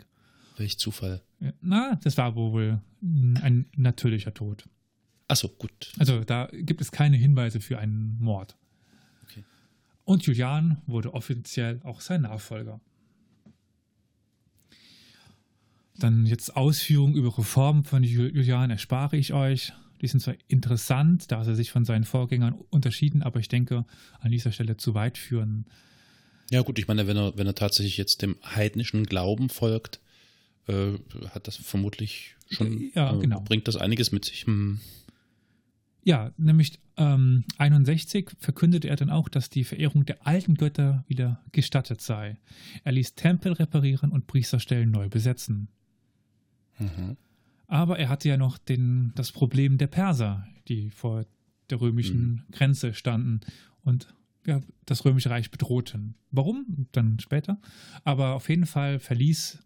Welch 0.58 0.80
Zufall. 0.80 1.22
Na, 1.62 2.00
das 2.04 2.18
war 2.18 2.36
wohl 2.36 2.82
ein 3.02 3.66
natürlicher 3.76 4.34
Tod. 4.34 4.68
Achso, 5.28 5.50
gut. 5.50 5.92
Also 5.98 6.24
da 6.24 6.50
gibt 6.52 6.82
es 6.82 6.92
keine 6.92 7.18
Hinweise 7.18 7.60
für 7.60 7.80
einen 7.80 8.18
Mord. 8.20 8.56
Okay. 9.24 9.44
Und 10.04 10.26
Julian 10.26 10.82
wurde 10.86 11.14
offiziell 11.14 11.82
auch 11.84 12.00
sein 12.00 12.22
Nachfolger. 12.22 12.80
Dann 15.98 16.26
jetzt 16.26 16.56
Ausführungen 16.56 17.16
über 17.16 17.38
Reformen 17.38 17.84
von 17.84 18.04
Julian 18.04 18.70
erspare 18.70 19.18
ich 19.18 19.34
euch. 19.34 19.74
Die 20.06 20.10
sind 20.10 20.20
zwar 20.20 20.36
interessant, 20.48 21.32
da 21.32 21.44
sie 21.44 21.56
sich 21.56 21.72
von 21.72 21.84
seinen 21.84 22.04
Vorgängern 22.04 22.54
unterschieden, 22.70 23.24
aber 23.24 23.40
ich 23.40 23.48
denke, 23.48 23.86
an 24.20 24.30
dieser 24.30 24.52
Stelle 24.52 24.78
zu 24.78 24.94
weit 24.94 25.18
führen. 25.18 25.66
Ja, 26.52 26.62
gut, 26.62 26.78
ich 26.78 26.88
meine, 26.88 27.08
wenn 27.08 27.18
er, 27.18 27.36
wenn 27.40 27.48
er 27.48 27.56
tatsächlich 27.56 27.98
jetzt 27.98 28.22
dem 28.22 28.36
heidnischen 28.44 29.08
Glauben 29.08 29.50
folgt, 29.50 30.00
äh, 30.68 30.92
hat 31.32 31.48
das 31.48 31.56
vermutlich 31.56 32.36
schon, 32.52 32.92
ja, 32.94 33.14
genau. 33.16 33.40
äh, 33.40 33.44
bringt 33.44 33.68
das 33.68 33.78
einiges 33.78 34.12
mit 34.12 34.26
sich. 34.26 34.46
Hm. 34.46 34.80
Ja, 36.04 36.32
nämlich 36.38 36.80
ähm, 36.98 37.46
61 37.58 38.30
verkündete 38.38 38.88
er 38.88 38.98
dann 38.98 39.10
auch, 39.10 39.28
dass 39.28 39.50
die 39.50 39.64
Verehrung 39.64 40.06
der 40.06 40.28
alten 40.28 40.54
Götter 40.54 41.04
wieder 41.08 41.44
gestattet 41.52 42.00
sei. 42.00 42.38
Er 42.84 42.92
ließ 42.92 43.16
Tempel 43.16 43.54
reparieren 43.54 44.12
und 44.12 44.28
Priesterstellen 44.28 44.92
neu 44.92 45.10
besetzen. 45.10 45.70
Mhm. 46.78 47.18
Aber 47.68 48.00
er 48.00 48.10
hatte 48.10 48.30
ja 48.30 48.38
noch 48.38 48.58
den, 48.58 49.12
das 49.16 49.32
Problem 49.32 49.78
der 49.78 49.88
Perser, 49.88 50.48
die 50.68 50.90
vor 50.90 51.26
der 51.70 51.82
römischen 51.82 52.28
mhm. 52.28 52.44
Grenze 52.52 52.94
standen 52.94 53.42
und 53.84 54.14
ja, 54.46 54.62
das 54.86 55.06
römische 55.06 55.30
Reich 55.30 55.50
bedrohten. 55.50 56.16
Warum? 56.32 56.88
Dann 56.92 57.20
später. 57.20 57.60
Aber 58.04 58.36
auf 58.36 58.50
jeden 58.50 58.68
Fall 58.68 59.00
verließ 59.00 59.60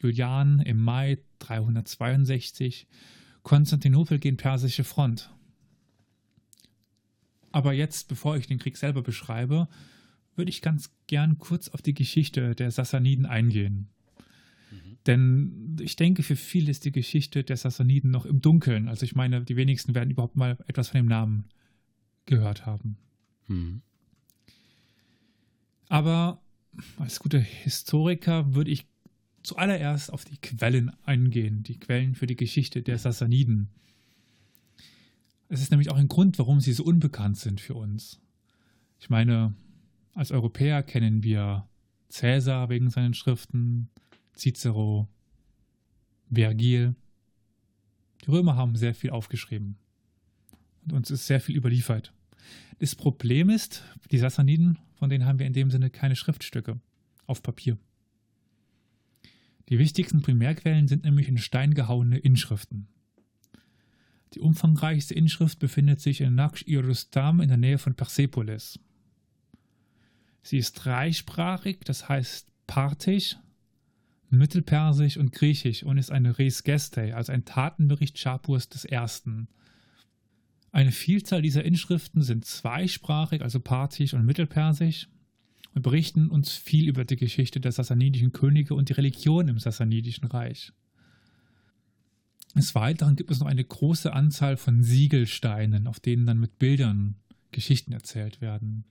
Julian 0.00 0.60
im 0.60 0.82
Mai 0.82 1.18
362 1.38 2.86
Konstantinopel 3.42 4.18
gegen 4.18 4.36
persische 4.36 4.84
Front. 4.84 5.30
Aber 7.52 7.72
jetzt, 7.72 8.08
bevor 8.08 8.36
ich 8.36 8.46
den 8.46 8.58
Krieg 8.58 8.76
selber 8.76 9.02
beschreibe, 9.02 9.68
würde 10.34 10.50
ich 10.50 10.60
ganz 10.60 10.90
gern 11.06 11.38
kurz 11.38 11.68
auf 11.68 11.80
die 11.80 11.94
Geschichte 11.94 12.54
der 12.54 12.70
Sassaniden 12.70 13.24
eingehen. 13.24 13.88
Denn 15.06 15.76
ich 15.80 15.96
denke, 15.96 16.22
für 16.22 16.36
viele 16.36 16.70
ist 16.70 16.84
die 16.84 16.92
Geschichte 16.92 17.44
der 17.44 17.56
Sassaniden 17.56 18.10
noch 18.10 18.26
im 18.26 18.40
Dunkeln. 18.40 18.88
Also 18.88 19.04
ich 19.04 19.14
meine, 19.14 19.42
die 19.42 19.56
wenigsten 19.56 19.94
werden 19.94 20.10
überhaupt 20.10 20.36
mal 20.36 20.58
etwas 20.66 20.88
von 20.88 20.98
dem 20.98 21.06
Namen 21.06 21.44
gehört 22.24 22.66
haben. 22.66 22.96
Mhm. 23.46 23.82
Aber 25.88 26.40
als 26.98 27.20
guter 27.20 27.38
Historiker 27.38 28.54
würde 28.54 28.72
ich 28.72 28.86
zuallererst 29.42 30.12
auf 30.12 30.24
die 30.24 30.38
Quellen 30.38 30.90
eingehen, 31.04 31.62
die 31.62 31.78
Quellen 31.78 32.16
für 32.16 32.26
die 32.26 32.36
Geschichte 32.36 32.82
der 32.82 32.98
Sassaniden. 32.98 33.68
Es 35.48 35.60
ist 35.60 35.70
nämlich 35.70 35.90
auch 35.90 35.96
ein 35.96 36.08
Grund, 36.08 36.38
warum 36.40 36.60
sie 36.60 36.72
so 36.72 36.82
unbekannt 36.82 37.36
sind 37.36 37.60
für 37.60 37.74
uns. 37.74 38.20
Ich 38.98 39.08
meine, 39.08 39.54
als 40.14 40.32
Europäer 40.32 40.82
kennen 40.82 41.22
wir 41.22 41.68
Cäsar 42.08 42.68
wegen 42.68 42.90
seinen 42.90 43.14
Schriften, 43.14 43.90
Cicero, 44.36 45.08
Vergil. 46.32 46.94
Die 48.24 48.30
Römer 48.30 48.56
haben 48.56 48.76
sehr 48.76 48.94
viel 48.94 49.10
aufgeschrieben 49.10 49.76
und 50.84 50.92
uns 50.92 51.10
ist 51.10 51.26
sehr 51.26 51.40
viel 51.40 51.56
überliefert. 51.56 52.12
Das 52.78 52.94
Problem 52.94 53.50
ist, 53.50 53.82
die 54.10 54.18
Sassaniden, 54.18 54.78
von 54.94 55.10
denen 55.10 55.26
haben 55.26 55.38
wir 55.38 55.46
in 55.46 55.52
dem 55.52 55.70
Sinne 55.70 55.90
keine 55.90 56.16
Schriftstücke 56.16 56.78
auf 57.26 57.42
Papier. 57.42 57.78
Die 59.68 59.78
wichtigsten 59.78 60.22
Primärquellen 60.22 60.86
sind 60.86 61.04
nämlich 61.04 61.28
in 61.28 61.38
Stein 61.38 61.74
gehauene 61.74 62.18
Inschriften. 62.18 62.86
Die 64.34 64.40
umfangreichste 64.40 65.14
Inschrift 65.14 65.58
befindet 65.58 66.00
sich 66.00 66.20
in 66.20 66.34
Naksh-i-Rustam 66.34 67.40
in 67.40 67.48
der 67.48 67.56
Nähe 67.56 67.78
von 67.78 67.94
Persepolis. 67.94 68.78
Sie 70.42 70.58
ist 70.58 70.74
dreisprachig, 70.74 71.80
das 71.84 72.08
heißt 72.08 72.46
Parthisch, 72.66 73.36
Mittelpersisch 74.30 75.16
und 75.16 75.32
Griechisch 75.32 75.82
und 75.82 75.98
ist 75.98 76.10
eine 76.10 76.38
Res 76.38 76.64
Gestae, 76.64 77.12
also 77.12 77.32
ein 77.32 77.44
Tatenbericht 77.44 78.18
Schapurs 78.18 78.68
I. 78.90 78.98
Eine 80.72 80.92
Vielzahl 80.92 81.42
dieser 81.42 81.64
Inschriften 81.64 82.22
sind 82.22 82.44
zweisprachig, 82.44 83.42
also 83.42 83.60
Parthisch 83.60 84.14
und 84.14 84.26
Mittelpersisch, 84.26 85.08
und 85.74 85.82
berichten 85.82 86.28
uns 86.28 86.52
viel 86.52 86.88
über 86.88 87.04
die 87.04 87.16
Geschichte 87.16 87.60
der 87.60 87.72
sassanidischen 87.72 88.32
Könige 88.32 88.74
und 88.74 88.88
die 88.88 88.94
Religion 88.94 89.48
im 89.48 89.58
sassanidischen 89.58 90.26
Reich. 90.26 90.72
Des 92.54 92.74
Weiteren 92.74 93.16
gibt 93.16 93.30
es 93.30 93.40
noch 93.40 93.46
eine 93.46 93.64
große 93.64 94.12
Anzahl 94.12 94.56
von 94.56 94.82
Siegelsteinen, 94.82 95.86
auf 95.86 96.00
denen 96.00 96.24
dann 96.24 96.40
mit 96.40 96.58
Bildern 96.58 97.16
Geschichten 97.52 97.92
erzählt 97.92 98.40
werden. 98.40 98.84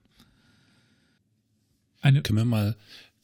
Eine 2.01 2.21
können, 2.21 2.37
wir 2.37 2.45
mal, 2.45 2.75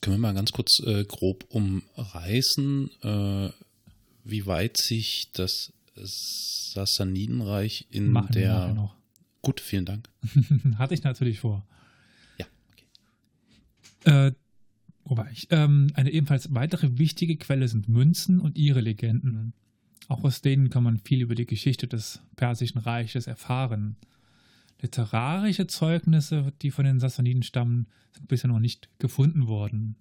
können 0.01 0.15
wir 0.15 0.19
mal 0.19 0.33
ganz 0.33 0.51
kurz 0.51 0.79
äh, 0.79 1.05
grob 1.05 1.45
umreißen, 1.49 2.89
äh, 3.03 3.49
wie 4.23 4.45
weit 4.45 4.77
sich 4.77 5.29
das 5.33 5.71
Sassanidenreich 5.95 7.87
in 7.91 8.09
Machen 8.09 8.33
der. 8.33 8.73
noch. 8.73 8.95
Gut, 9.41 9.59
vielen 9.59 9.85
Dank. 9.85 10.09
Hatte 10.77 10.93
ich 10.93 11.03
natürlich 11.03 11.39
vor. 11.39 11.65
Ja, 12.37 12.45
okay. 12.71 14.27
Äh, 14.27 14.31
wobei 15.03 15.29
ich, 15.31 15.47
ähm, 15.51 15.87
eine 15.93 16.11
ebenfalls 16.11 16.53
weitere 16.53 16.97
wichtige 16.97 17.37
Quelle 17.37 17.67
sind 17.67 17.87
Münzen 17.87 18.39
und 18.39 18.57
ihre 18.57 18.81
Legenden. 18.81 19.53
Auch 20.07 20.23
aus 20.23 20.41
denen 20.41 20.69
kann 20.69 20.83
man 20.83 20.99
viel 20.99 21.21
über 21.21 21.35
die 21.35 21.45
Geschichte 21.45 21.87
des 21.87 22.21
Persischen 22.35 22.81
Reiches 22.81 23.27
erfahren. 23.27 23.95
Literarische 24.81 25.67
Zeugnisse, 25.67 26.51
die 26.61 26.71
von 26.71 26.85
den 26.85 26.99
Sassaniden 26.99 27.43
stammen, 27.43 27.87
sind 28.13 28.27
bisher 28.27 28.49
noch 28.49 28.59
nicht 28.59 28.89
gefunden 28.99 29.47
worden. 29.47 29.95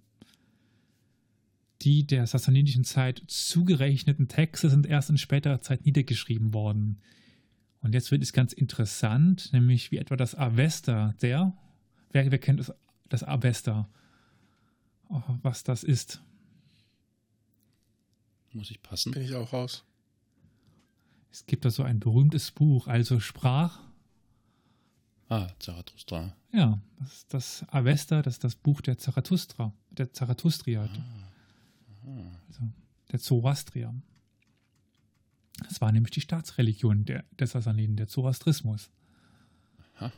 Die 1.81 2.05
der 2.05 2.27
sassanidischen 2.27 2.83
Zeit 2.83 3.23
zugerechneten 3.27 4.27
Texte 4.27 4.69
sind 4.69 4.85
erst 4.85 5.09
in 5.09 5.17
späterer 5.17 5.61
Zeit 5.61 5.85
niedergeschrieben 5.85 6.53
worden. 6.53 6.99
Und 7.81 7.93
jetzt 7.93 8.11
wird 8.11 8.21
es 8.21 8.33
ganz 8.33 8.53
interessant, 8.53 9.51
nämlich 9.53 9.91
wie 9.91 9.97
etwa 9.97 10.15
das 10.15 10.35
Avesta, 10.35 11.15
der, 11.21 11.57
wer, 12.11 12.31
wer 12.31 12.39
kennt 12.39 12.59
das, 12.59 12.73
das 13.09 13.23
Avesta, 13.23 13.89
oh, 15.09 15.21
was 15.41 15.63
das 15.63 15.83
ist? 15.83 16.21
Muss 18.53 18.69
ich 18.69 18.81
passen? 18.81 19.11
Bin 19.11 19.23
ich 19.23 19.33
auch 19.33 19.53
raus. 19.53 19.83
Es 21.31 21.45
gibt 21.45 21.65
da 21.65 21.69
so 21.69 21.83
ein 21.83 21.99
berühmtes 21.99 22.51
Buch, 22.51 22.87
also 22.87 23.19
Sprach. 23.19 23.79
Ah, 25.31 25.47
Zarathustra. 25.59 26.35
Ja, 26.51 26.81
das 26.99 27.13
ist 27.13 27.33
das 27.33 27.65
Avesta, 27.69 28.21
das 28.21 28.33
ist 28.33 28.43
das 28.43 28.55
Buch 28.55 28.81
der 28.81 28.97
Zarathustra, 28.97 29.73
der 29.89 30.11
Zarathustria. 30.11 30.83
Ah. 30.83 32.31
Also 32.49 32.63
der 33.13 33.19
Zoroastrier. 33.19 33.93
Das 35.63 35.79
war 35.79 35.93
nämlich 35.93 36.11
die 36.11 36.19
Staatsreligion 36.19 37.05
der, 37.05 37.23
der 37.39 37.47
Sassaniden, 37.47 37.95
der 37.95 38.09
Zoroastrismus. 38.09 38.89
Aha. 39.95 40.11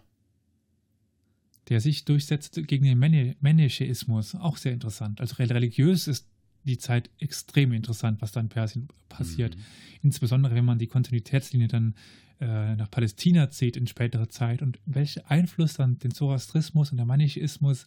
Der 1.69 1.79
sich 1.79 2.05
durchsetzte 2.05 2.63
gegen 2.63 2.85
den 2.85 3.35
Manichäismus. 3.39 4.33
Auch 4.33 4.57
sehr 4.57 4.73
interessant. 4.73 5.21
Also 5.21 5.35
religiös 5.35 6.07
ist 6.07 6.27
die 6.63 6.77
Zeit 6.77 7.09
extrem 7.19 7.73
interessant, 7.73 8.21
was 8.21 8.31
da 8.31 8.39
in 8.39 8.49
Persien 8.49 8.87
passiert. 9.09 9.55
Mhm. 9.55 9.61
Insbesondere, 10.03 10.55
wenn 10.55 10.65
man 10.65 10.79
die 10.79 10.87
Kontinuitätslinie 10.87 11.67
dann 11.67 11.95
äh, 12.39 12.75
nach 12.75 12.89
Palästina 12.89 13.49
zieht 13.49 13.77
in 13.77 13.87
späterer 13.87 14.29
Zeit 14.29 14.61
und 14.61 14.79
welchen 14.85 15.25
Einfluss 15.25 15.73
dann 15.73 15.99
den 15.99 16.11
Zoroastrismus 16.11 16.91
und 16.91 16.97
der 16.97 17.05
Manichäismus 17.05 17.85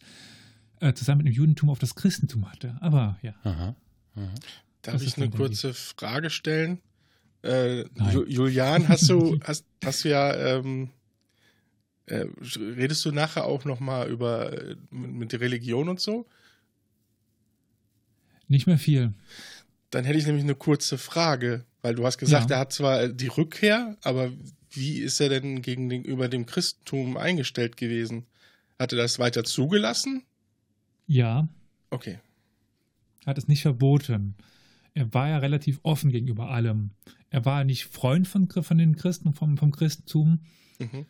äh, 0.79 0.93
zusammen 0.93 1.23
mit 1.23 1.27
dem 1.27 1.37
Judentum 1.37 1.69
auf 1.69 1.79
das 1.79 1.95
Christentum 1.95 2.49
hatte. 2.51 2.77
Aber 2.81 3.17
ja. 3.21 3.33
Aha. 3.43 3.75
Aha. 4.15 4.35
Darf 4.81 5.01
ich 5.01 5.17
eine 5.17 5.29
kurze 5.29 5.73
Frage 5.73 6.29
stellen? 6.29 6.79
Äh, 7.43 7.85
Julian, 8.27 8.87
hast 8.87 9.09
du, 9.09 9.39
hast, 9.43 9.65
hast 9.83 10.05
du 10.05 10.09
ja 10.09 10.33
ähm, 10.35 10.89
Äh, 12.09 12.25
redest 12.55 13.03
du 13.03 13.11
nachher 13.11 13.43
auch 13.43 13.65
nochmal 13.65 14.09
über 14.09 14.53
äh, 14.53 14.75
mit 14.91 15.33
der 15.33 15.41
Religion 15.41 15.89
und 15.89 15.99
so? 15.99 16.25
Nicht 18.47 18.67
mehr 18.67 18.77
viel. 18.77 19.13
Dann 19.89 20.05
hätte 20.05 20.17
ich 20.19 20.25
nämlich 20.25 20.43
eine 20.43 20.55
kurze 20.55 20.97
Frage, 20.97 21.65
weil 21.81 21.95
du 21.95 22.05
hast 22.05 22.17
gesagt, 22.17 22.49
Ja. 22.49 22.57
er 22.57 22.59
hat 22.59 22.73
zwar 22.73 23.07
die 23.07 23.27
Rückkehr, 23.27 23.97
aber 24.03 24.31
wie 24.71 24.99
ist 24.99 25.19
er 25.21 25.29
denn 25.29 25.61
gegenüber 25.61 26.27
dem 26.27 26.45
Christentum 26.45 27.17
eingestellt 27.17 27.77
gewesen? 27.77 28.25
Hat 28.79 28.91
er 28.93 28.97
das 28.97 29.17
weiter 29.19 29.43
zugelassen? 29.43 30.23
Ja, 31.07 31.47
Okay. 31.89 32.19
hat 33.25 33.37
es 33.37 33.47
nicht 33.47 33.61
verboten. 33.61 34.35
Er 34.93 35.13
war 35.13 35.29
ja 35.29 35.37
relativ 35.37 35.79
offen 35.83 36.11
gegenüber 36.11 36.49
allem. 36.49 36.91
Er 37.29 37.45
war 37.45 37.63
nicht 37.63 37.85
Freund 37.85 38.27
von, 38.27 38.49
von 38.49 38.77
den 38.77 38.95
Christen, 38.95 39.33
vom, 39.33 39.57
vom 39.57 39.71
Christentum, 39.71 40.39
Mhm. 40.79 41.05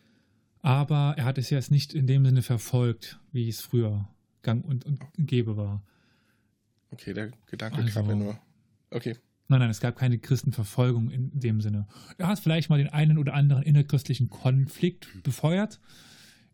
aber 0.62 1.14
er 1.16 1.24
hat 1.24 1.36
es 1.38 1.50
jetzt 1.50 1.70
nicht 1.70 1.94
in 1.94 2.06
dem 2.06 2.24
Sinne 2.24 2.42
verfolgt, 2.42 3.18
wie 3.32 3.48
es 3.48 3.60
früher 3.60 4.08
gang 4.42 4.64
und, 4.64 4.84
und 4.86 5.00
gäbe 5.18 5.56
war. 5.56 5.82
Okay, 6.90 7.12
der 7.14 7.30
Gedanke 7.46 7.78
Also- 7.78 7.92
kam 7.92 8.06
mir 8.06 8.16
nur. 8.16 8.38
Okay. 8.90 9.16
Nein, 9.50 9.60
nein, 9.60 9.70
es 9.70 9.80
gab 9.80 9.96
keine 9.96 10.18
Christenverfolgung 10.18 11.10
in 11.10 11.30
dem 11.40 11.60
Sinne. 11.62 11.86
Er 12.18 12.26
hat 12.28 12.38
vielleicht 12.38 12.68
mal 12.68 12.76
den 12.78 12.88
einen 12.90 13.16
oder 13.18 13.32
anderen 13.34 13.62
innerchristlichen 13.62 14.28
Konflikt 14.28 15.08
befeuert, 15.22 15.80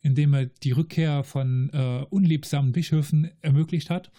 indem 0.00 0.32
er 0.34 0.46
die 0.46 0.70
Rückkehr 0.72 1.24
von 1.24 1.70
äh, 1.70 2.04
unliebsamen 2.10 2.70
Bischöfen 2.72 3.30
ermöglicht 3.42 3.90
hat. 3.90 4.10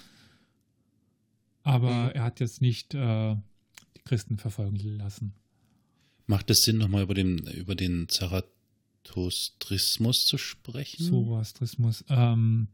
Aber 1.63 2.05
Mhm. 2.05 2.11
er 2.15 2.23
hat 2.23 2.39
jetzt 2.41 2.61
nicht 2.61 2.93
äh, 2.93 3.35
die 3.97 4.01
Christen 4.03 4.37
verfolgen 4.37 4.77
lassen. 4.97 5.33
Macht 6.27 6.49
es 6.49 6.63
Sinn, 6.63 6.77
nochmal 6.79 7.03
über 7.03 7.13
den, 7.13 7.37
über 7.47 7.75
den 7.75 8.07
Zarathustrismus 8.09 10.25
zu 10.25 10.37
sprechen? 10.37 11.05
Zoroastrismus. 11.05 12.03
Ähm, 12.09 12.67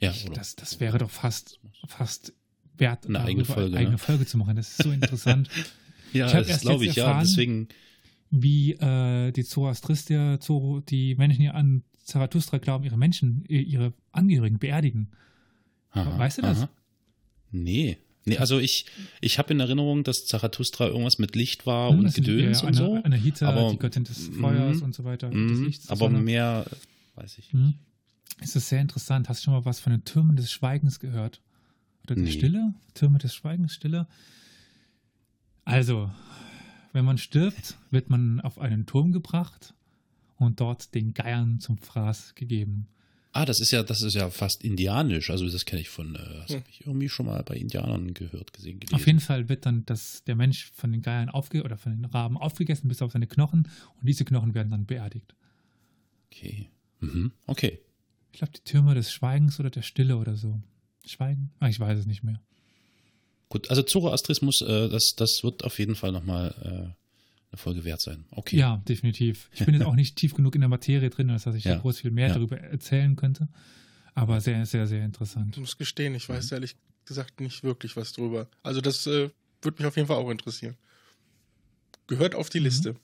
Ja, 0.00 0.10
ich, 0.12 0.24
oder? 0.26 0.34
das, 0.36 0.56
das 0.56 0.80
wäre 0.80 0.96
doch 0.98 1.10
fast, 1.10 1.60
fast 1.86 2.32
wert, 2.80 3.06
Eine 3.06 3.20
eigene 3.20 3.44
Folge, 3.44 3.76
eigene 3.76 3.92
ne? 3.92 3.98
Folge 3.98 4.26
zu 4.26 4.38
machen. 4.38 4.56
Das 4.56 4.68
ist 4.70 4.82
so 4.82 4.90
interessant. 4.90 5.48
ja, 6.12 6.26
ich 6.26 6.46
das 6.48 6.60
glaube 6.62 6.84
ich, 6.86 6.94
ja. 6.96 7.04
erfahren- 7.06 7.24
Deswegen, 7.26 7.68
wie 8.30 8.72
äh, 8.72 9.32
die 9.32 9.44
Zoroastrister, 9.44 10.40
Zoro, 10.40 10.80
die 10.80 11.14
Menschen, 11.14 11.40
die 11.42 11.48
an 11.48 11.82
Zarathustra 12.04 12.58
glauben, 12.58 12.84
ihre 12.84 12.96
Menschen, 12.98 13.44
i- 13.48 13.62
ihre 13.62 13.92
Angehörigen 14.12 14.58
beerdigen. 14.58 15.08
Aha, 15.90 16.18
Weißt 16.18 16.38
du 16.38 16.42
das? 16.42 16.58
aha. 16.58 16.68
Nee. 17.50 17.98
Nee, 18.26 18.36
also 18.36 18.58
ich, 18.58 18.84
ich 19.22 19.38
habe 19.38 19.54
in 19.54 19.60
Erinnerung, 19.60 20.04
dass 20.04 20.26
Zarathustra 20.26 20.86
irgendwas 20.88 21.18
mit 21.18 21.34
Licht 21.34 21.64
war 21.64 21.90
Hm, 21.90 22.00
und 22.00 22.10
sind, 22.12 22.24
Gedöns 22.26 22.60
ja, 22.60 22.68
und 22.68 22.74
so. 22.74 22.94
Anahita, 23.02 23.48
aber- 23.48 23.70
die 23.70 23.78
Göttin 23.78 24.04
des 24.04 24.28
Mhm. 24.30 24.34
Feuers 24.40 24.82
und 24.82 24.94
so 24.94 25.04
weiter. 25.04 25.30
Lichts, 25.30 25.86
der 25.86 25.92
aber 25.92 26.06
Sonne. 26.10 26.20
mehr 26.20 26.66
weiß 27.14 27.38
ich. 27.38 27.52
Mhm. 27.54 27.74
Es 28.40 28.54
ist 28.54 28.68
sehr 28.68 28.80
interessant. 28.82 29.28
Hast 29.30 29.40
du 29.40 29.44
schon 29.44 29.54
mal 29.54 29.64
was 29.64 29.80
von 29.80 29.92
den 29.92 30.04
Türmen 30.04 30.36
des 30.36 30.52
Schweigens 30.52 31.00
gehört? 31.00 31.40
Oder 32.08 32.14
der 32.16 32.24
Nee. 32.24 32.30
Stille? 32.32 32.74
Türme 32.94 33.18
des 33.18 33.34
Schweigens, 33.34 33.74
Stille? 33.74 34.06
Also, 35.64 36.10
wenn 36.92 37.04
man 37.04 37.18
stirbt, 37.18 37.76
wird 37.90 38.08
man 38.10 38.40
auf 38.40 38.58
einen 38.58 38.86
Turm 38.86 39.12
gebracht 39.12 39.74
und 40.38 40.60
dort 40.60 40.94
den 40.94 41.12
Geiern 41.14 41.60
zum 41.60 41.78
Fraß 41.78 42.34
gegeben. 42.34 42.88
Ah, 43.32 43.44
das 43.44 43.60
ist 43.60 43.70
ja, 43.72 43.82
das 43.82 44.00
ist 44.00 44.14
ja 44.14 44.30
fast 44.30 44.64
indianisch. 44.64 45.28
Also 45.30 45.48
das 45.50 45.66
kenne 45.66 45.82
ich 45.82 45.90
von, 45.90 46.14
äh, 46.14 46.18
das 46.18 46.48
Hm. 46.48 46.56
habe 46.56 46.70
ich 46.70 46.86
irgendwie 46.86 47.08
schon 47.10 47.26
mal 47.26 47.42
bei 47.42 47.56
Indianern 47.56 48.14
gehört, 48.14 48.54
gesehen, 48.54 48.80
gelesen. 48.80 48.94
Auf 48.94 49.06
jeden 49.06 49.20
Fall 49.20 49.48
wird 49.50 49.66
dann 49.66 49.84
das, 49.84 50.24
der 50.24 50.34
Mensch 50.34 50.70
von 50.74 50.90
den 50.90 51.02
Geiern 51.02 51.28
aufge 51.28 51.62
oder 51.62 51.76
von 51.76 51.92
den 51.92 52.06
Raben 52.06 52.38
aufgegessen 52.38 52.88
bis 52.88 53.02
auf 53.02 53.12
seine 53.12 53.26
Knochen 53.26 53.68
und 54.00 54.08
diese 54.08 54.24
Knochen 54.24 54.54
werden 54.54 54.70
dann 54.70 54.86
beerdigt. 54.86 55.34
Okay. 56.32 56.70
Mhm. 57.00 57.32
Okay. 57.46 57.78
Ich 58.32 58.38
glaube, 58.38 58.52
die 58.54 58.64
Türme 58.64 58.94
des 58.94 59.12
Schweigens 59.12 59.60
oder 59.60 59.70
der 59.70 59.82
Stille 59.82 60.16
oder 60.16 60.36
so. 60.36 60.60
Schweigen? 61.06 61.50
Ah, 61.60 61.68
ich 61.68 61.78
weiß 61.80 61.98
es 61.98 62.06
nicht 62.06 62.22
mehr. 62.22 62.40
Gut, 63.48 63.70
also 63.70 63.82
Zoroastrismus, 63.82 64.60
äh, 64.60 64.88
das, 64.88 65.14
das 65.16 65.42
wird 65.42 65.64
auf 65.64 65.78
jeden 65.78 65.94
Fall 65.94 66.12
nochmal 66.12 66.54
äh, 66.62 66.68
eine 67.50 67.56
Folge 67.56 67.84
wert 67.84 68.00
sein. 68.02 68.26
Okay. 68.30 68.56
Ja, 68.58 68.76
definitiv. 68.88 69.48
Ich 69.54 69.64
bin 69.64 69.74
jetzt 69.74 69.84
auch 69.86 69.94
nicht 69.94 70.16
tief 70.16 70.34
genug 70.34 70.54
in 70.54 70.60
der 70.60 70.68
Materie 70.68 71.08
drin, 71.08 71.30
als 71.30 71.44
dass 71.44 71.54
ich 71.54 71.64
Ja. 71.64 71.76
da 71.76 71.80
groß 71.80 72.00
viel 72.00 72.10
mehr 72.10 72.28
Ja. 72.28 72.34
darüber 72.34 72.58
erzählen 72.58 73.16
könnte. 73.16 73.48
Aber 74.14 74.40
sehr, 74.40 74.66
sehr, 74.66 74.86
sehr 74.86 75.04
interessant. 75.04 75.54
Ich 75.56 75.60
muss 75.60 75.78
gestehen, 75.78 76.14
ich 76.14 76.28
Mhm. 76.28 76.34
weiß 76.34 76.52
ehrlich 76.52 76.76
gesagt 77.06 77.40
nicht 77.40 77.62
wirklich 77.62 77.96
was 77.96 78.12
drüber. 78.12 78.48
Also 78.62 78.80
das 78.82 79.06
äh, 79.06 79.30
würde 79.62 79.78
mich 79.82 79.86
auf 79.86 79.96
jeden 79.96 80.08
Fall 80.08 80.16
auch 80.18 80.28
interessieren. 80.30 80.76
Gehört 82.06 82.34
auf 82.34 82.48
Mhm. 82.48 82.52
die 82.52 82.58
Liste. 82.58 82.96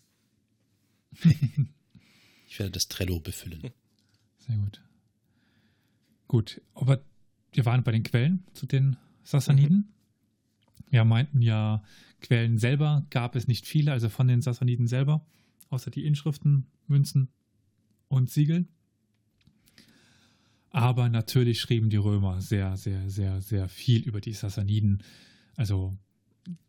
Ich 2.48 2.58
werde 2.58 2.72
das 2.72 2.88
Trello 2.88 3.20
befüllen. 3.20 3.62
Sehr 4.46 4.56
gut. 4.56 4.80
Gut, 6.28 6.60
aber 6.74 7.00
wir 7.54 7.64
waren 7.64 7.82
bei 7.82 7.92
den 7.92 8.02
Quellen 8.02 8.44
zu 8.52 8.66
den 8.66 8.96
Sassaniden. 9.22 9.92
Wir 10.90 11.04
meinten 11.04 11.40
ja, 11.40 11.82
Quellen 12.20 12.58
selber 12.58 13.06
gab 13.10 13.36
es 13.36 13.48
nicht 13.48 13.66
viele, 13.66 13.92
also 13.92 14.08
von 14.08 14.28
den 14.28 14.42
Sassaniden 14.42 14.86
selber, 14.86 15.26
außer 15.70 15.90
die 15.90 16.06
Inschriften, 16.06 16.66
Münzen 16.86 17.28
und 18.08 18.30
Siegel. 18.30 18.66
Aber 20.70 21.08
natürlich 21.08 21.60
schrieben 21.60 21.90
die 21.90 21.96
Römer 21.96 22.40
sehr, 22.40 22.76
sehr, 22.76 23.08
sehr, 23.08 23.40
sehr 23.40 23.68
viel 23.68 24.02
über 24.02 24.20
die 24.20 24.32
Sassaniden. 24.32 25.02
Also 25.54 25.96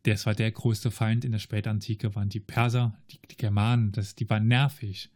das 0.03 0.25
war 0.25 0.35
der 0.35 0.51
größte 0.51 0.91
Feind 0.91 1.25
in 1.25 1.31
der 1.31 1.39
Spätantike, 1.39 2.13
waren 2.15 2.29
die 2.29 2.39
Perser, 2.39 2.97
die, 3.11 3.19
die 3.31 3.37
Germanen, 3.37 3.91
das, 3.91 4.15
die 4.15 4.29
waren 4.29 4.47
nervig. 4.47 5.09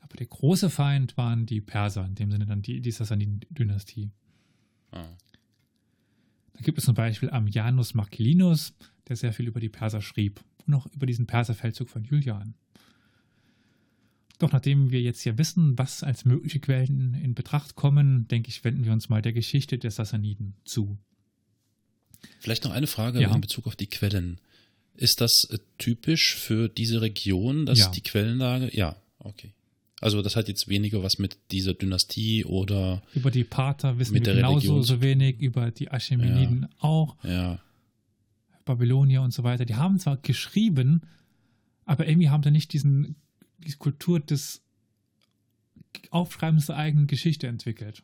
Aber 0.00 0.16
der 0.16 0.26
große 0.26 0.70
Feind 0.70 1.16
waren 1.16 1.46
die 1.46 1.60
Perser, 1.60 2.06
in 2.06 2.14
dem 2.14 2.30
Sinne 2.30 2.46
dann 2.46 2.62
die, 2.62 2.80
die 2.80 2.90
Sassaniden-Dynastie. 2.90 4.10
Da 4.92 6.60
gibt 6.60 6.78
es 6.78 6.84
zum 6.84 6.94
Beispiel 6.94 7.30
Ammianus 7.30 7.94
Marcellinus, 7.94 8.74
der 9.08 9.16
sehr 9.16 9.32
viel 9.32 9.48
über 9.48 9.60
die 9.60 9.68
Perser 9.68 10.00
schrieb 10.02 10.40
und 10.66 10.74
auch 10.74 10.86
über 10.94 11.06
diesen 11.06 11.26
Perserfeldzug 11.26 11.88
von 11.88 12.04
Julian. 12.04 12.54
Doch 14.38 14.52
nachdem 14.52 14.90
wir 14.90 15.00
jetzt 15.00 15.24
ja 15.24 15.38
wissen, 15.38 15.78
was 15.78 16.02
als 16.02 16.24
mögliche 16.24 16.60
Quellen 16.60 17.14
in 17.14 17.34
Betracht 17.34 17.74
kommen, 17.76 18.26
denke 18.28 18.48
ich, 18.48 18.64
wenden 18.64 18.84
wir 18.84 18.92
uns 18.92 19.08
mal 19.08 19.22
der 19.22 19.32
Geschichte 19.32 19.78
der 19.78 19.90
Sassaniden 19.90 20.54
zu. 20.64 20.98
Vielleicht 22.40 22.64
noch 22.64 22.72
eine 22.72 22.86
Frage 22.86 23.20
Ja. 23.20 23.32
in 23.34 23.40
Bezug 23.40 23.66
auf 23.66 23.76
die 23.76 23.86
Quellen. 23.88 24.40
Ist 24.94 25.20
das 25.20 25.44
äh, 25.44 25.58
typisch 25.78 26.34
für 26.34 26.68
diese 26.68 27.00
Region, 27.00 27.66
dass 27.66 27.78
Ja. 27.78 27.88
die 27.90 28.02
Quellenlage? 28.02 28.74
Ja, 28.76 28.96
okay. 29.18 29.54
Also 30.02 30.20
das 30.20 30.34
hat 30.34 30.48
jetzt 30.48 30.66
weniger 30.66 31.04
was 31.04 31.20
mit 31.20 31.38
dieser 31.52 31.74
Dynastie 31.74 32.44
oder 32.44 33.02
Über 33.14 33.30
die 33.30 33.44
Parther 33.44 34.00
wissen 34.00 34.14
Mit 34.14 34.26
wir 34.26 34.34
der 34.34 34.42
genauso 34.42 34.82
so 34.82 35.00
wenig, 35.00 35.40
über 35.40 35.70
die 35.70 35.92
Achaemeniden 35.92 36.68
auch, 36.80 37.16
ja, 37.22 37.60
Babylonier 38.64 39.22
und 39.22 39.32
so 39.32 39.44
weiter. 39.44 39.64
Die 39.64 39.76
haben 39.76 40.00
zwar 40.00 40.16
geschrieben, 40.16 41.02
aber 41.84 42.08
irgendwie 42.08 42.30
haben 42.30 42.42
sie 42.42 42.50
nicht 42.50 42.72
diesen, 42.72 43.14
diese 43.58 43.76
Kultur 43.76 44.18
des 44.18 44.62
Aufschreibens 46.10 46.66
der 46.66 46.78
eigenen 46.78 47.06
Geschichte 47.06 47.46
entwickelt. 47.46 48.02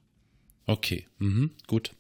okay, 0.66 1.08
mhm. 1.18 1.50
gut. 1.66 1.96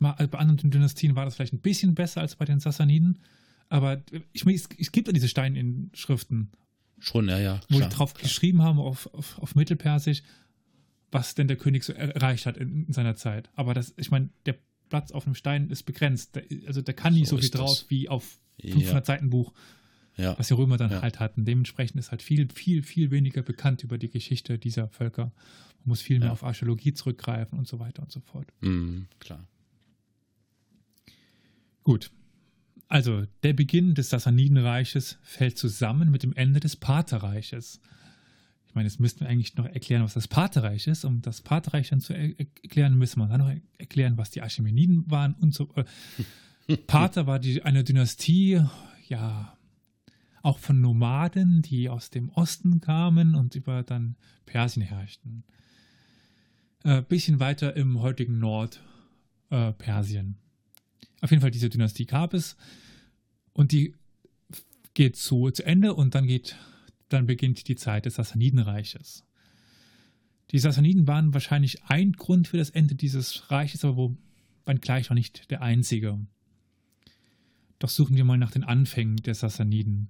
Mal, 0.00 0.28
bei 0.28 0.38
anderen 0.38 0.70
Dynastien 0.70 1.16
war 1.16 1.24
das 1.24 1.36
vielleicht 1.36 1.54
ein 1.54 1.60
bisschen 1.60 1.94
besser 1.94 2.20
als 2.20 2.36
bei 2.36 2.44
den 2.44 2.60
Sassaniden, 2.60 3.20
aber 3.70 4.02
ich 4.34 4.44
meine, 4.44 4.56
es, 4.56 4.68
es 4.76 4.92
gibt 4.92 5.06
ja 5.06 5.14
diese 5.14 5.28
Steininschriften, 5.28 6.50
Schon, 7.02 7.28
ja, 7.28 7.38
ja. 7.38 7.60
wo 7.68 7.76
klar, 7.78 7.88
die 7.88 7.94
drauf 7.96 8.14
klar. 8.14 8.22
geschrieben 8.22 8.62
haben 8.62 8.78
auf, 8.78 9.12
auf, 9.12 9.38
auf 9.38 9.54
Mittelpersisch, 9.54 10.22
was 11.10 11.34
denn 11.34 11.48
der 11.48 11.56
König 11.56 11.82
so 11.84 11.92
erreicht 11.92 12.46
hat 12.46 12.56
in, 12.56 12.86
in 12.86 12.92
seiner 12.92 13.16
Zeit. 13.16 13.50
Aber 13.54 13.74
das, 13.74 13.92
ich 13.96 14.10
meine, 14.10 14.30
der 14.46 14.56
Platz 14.88 15.10
auf 15.10 15.26
einem 15.26 15.34
Stein 15.34 15.68
ist 15.70 15.82
begrenzt. 15.82 16.36
Da, 16.36 16.40
also 16.66 16.80
da 16.80 16.92
kann 16.92 17.14
nicht 17.14 17.26
So 17.26 17.36
so, 17.36 17.36
viel 17.38 17.44
ist 17.44 17.54
das. 17.54 17.60
drauf 17.60 17.84
wie 17.88 18.08
auf 18.08 18.38
Ja. 18.58 18.72
500 18.72 19.04
Seiten 19.06 19.30
Buch, 19.30 19.52
Ja, 20.16 20.38
was 20.38 20.48
die 20.48 20.54
Römer 20.54 20.76
dann 20.76 20.90
Ja. 20.90 21.02
halt 21.02 21.18
hatten. 21.20 21.44
Dementsprechend 21.44 21.98
ist 21.98 22.10
halt 22.10 22.22
viel, 22.22 22.48
viel, 22.50 22.82
viel 22.82 23.10
weniger 23.10 23.42
bekannt 23.42 23.82
über 23.82 23.98
die 23.98 24.10
Geschichte 24.10 24.58
dieser 24.58 24.88
Völker. 24.88 25.32
Man 25.84 25.88
muss 25.88 26.02
viel 26.02 26.18
mehr 26.18 26.28
Ja. 26.28 26.32
auf 26.32 26.44
Archäologie 26.44 26.92
zurückgreifen 26.94 27.58
und 27.58 27.66
so 27.66 27.78
weiter 27.80 28.02
und 28.02 28.12
so 28.12 28.20
fort. 28.20 28.46
mhm, 28.60 29.06
klar. 29.18 29.48
Gut. 31.82 32.10
Also, 32.92 33.24
der 33.42 33.54
Beginn 33.54 33.94
des 33.94 34.10
Sassanidenreiches 34.10 35.16
fällt 35.22 35.56
zusammen 35.56 36.10
mit 36.10 36.22
dem 36.22 36.34
Ende 36.34 36.60
des 36.60 36.76
Partherreiches. 36.76 37.80
Ich 38.66 38.74
meine, 38.74 38.86
jetzt 38.86 39.00
müssten 39.00 39.20
wir 39.20 39.30
eigentlich 39.30 39.56
noch 39.56 39.64
erklären, 39.64 40.04
was 40.04 40.12
das 40.12 40.28
Partherreich 40.28 40.86
ist. 40.86 41.06
Um 41.06 41.22
das 41.22 41.40
Partherreich 41.40 41.88
dann 41.88 42.00
zu 42.00 42.12
er 42.12 42.38
erklären, 42.38 42.98
müssen 42.98 43.18
wir 43.18 43.28
dann 43.28 43.40
noch 43.40 43.48
er 43.48 43.62
erklären, 43.78 44.18
was 44.18 44.28
die 44.28 44.42
Achaemeniden 44.42 45.10
waren 45.10 45.32
und 45.40 45.54
so. 45.54 45.70
Äh, 46.68 46.76
Parther 46.86 47.26
war 47.26 47.38
die, 47.38 47.62
eine 47.62 47.82
Dynastie, 47.82 48.60
ja, 49.08 49.56
auch 50.42 50.58
von 50.58 50.82
Nomaden, 50.82 51.62
die 51.62 51.88
aus 51.88 52.10
dem 52.10 52.28
Osten 52.28 52.82
kamen 52.82 53.36
und 53.36 53.54
über 53.54 53.84
dann 53.84 54.16
Persien 54.44 54.84
herrschten. 54.84 55.44
Äh, 56.84 57.00
bisschen 57.00 57.40
weiter 57.40 57.74
im 57.74 58.02
heutigen 58.02 58.38
Nordpersien. 58.38 59.70
Äh, 59.70 59.72
Persien. 59.72 60.36
Auf 61.22 61.30
jeden 61.30 61.40
Fall 61.40 61.52
diese 61.52 61.70
Dynastie 61.70 62.04
gab 62.04 62.34
es 62.34 62.56
und 63.52 63.72
die 63.72 63.94
geht 64.94 65.16
zu, 65.16 65.50
zu 65.50 65.64
Ende 65.64 65.94
und 65.94 66.14
dann 66.14 66.26
geht 66.26 66.56
dann 67.12 67.26
beginnt 67.26 67.68
die 67.68 67.76
Zeit 67.76 68.06
des 68.06 68.14
Sassanidenreiches. 68.14 69.24
Die 70.50 70.58
Sassaniden 70.58 71.06
waren 71.06 71.34
wahrscheinlich 71.34 71.82
ein 71.84 72.12
Grund 72.12 72.48
für 72.48 72.58
das 72.58 72.70
Ende 72.70 72.94
dieses 72.94 73.50
Reiches, 73.50 73.84
aber 73.84 74.14
gleich 74.80 75.08
noch 75.08 75.14
nicht 75.14 75.50
der 75.50 75.62
einzige. 75.62 76.18
Doch 77.78 77.88
suchen 77.88 78.16
wir 78.16 78.24
mal 78.24 78.38
nach 78.38 78.50
den 78.50 78.64
Anfängen 78.64 79.16
der 79.16 79.34
Sassaniden. 79.34 80.08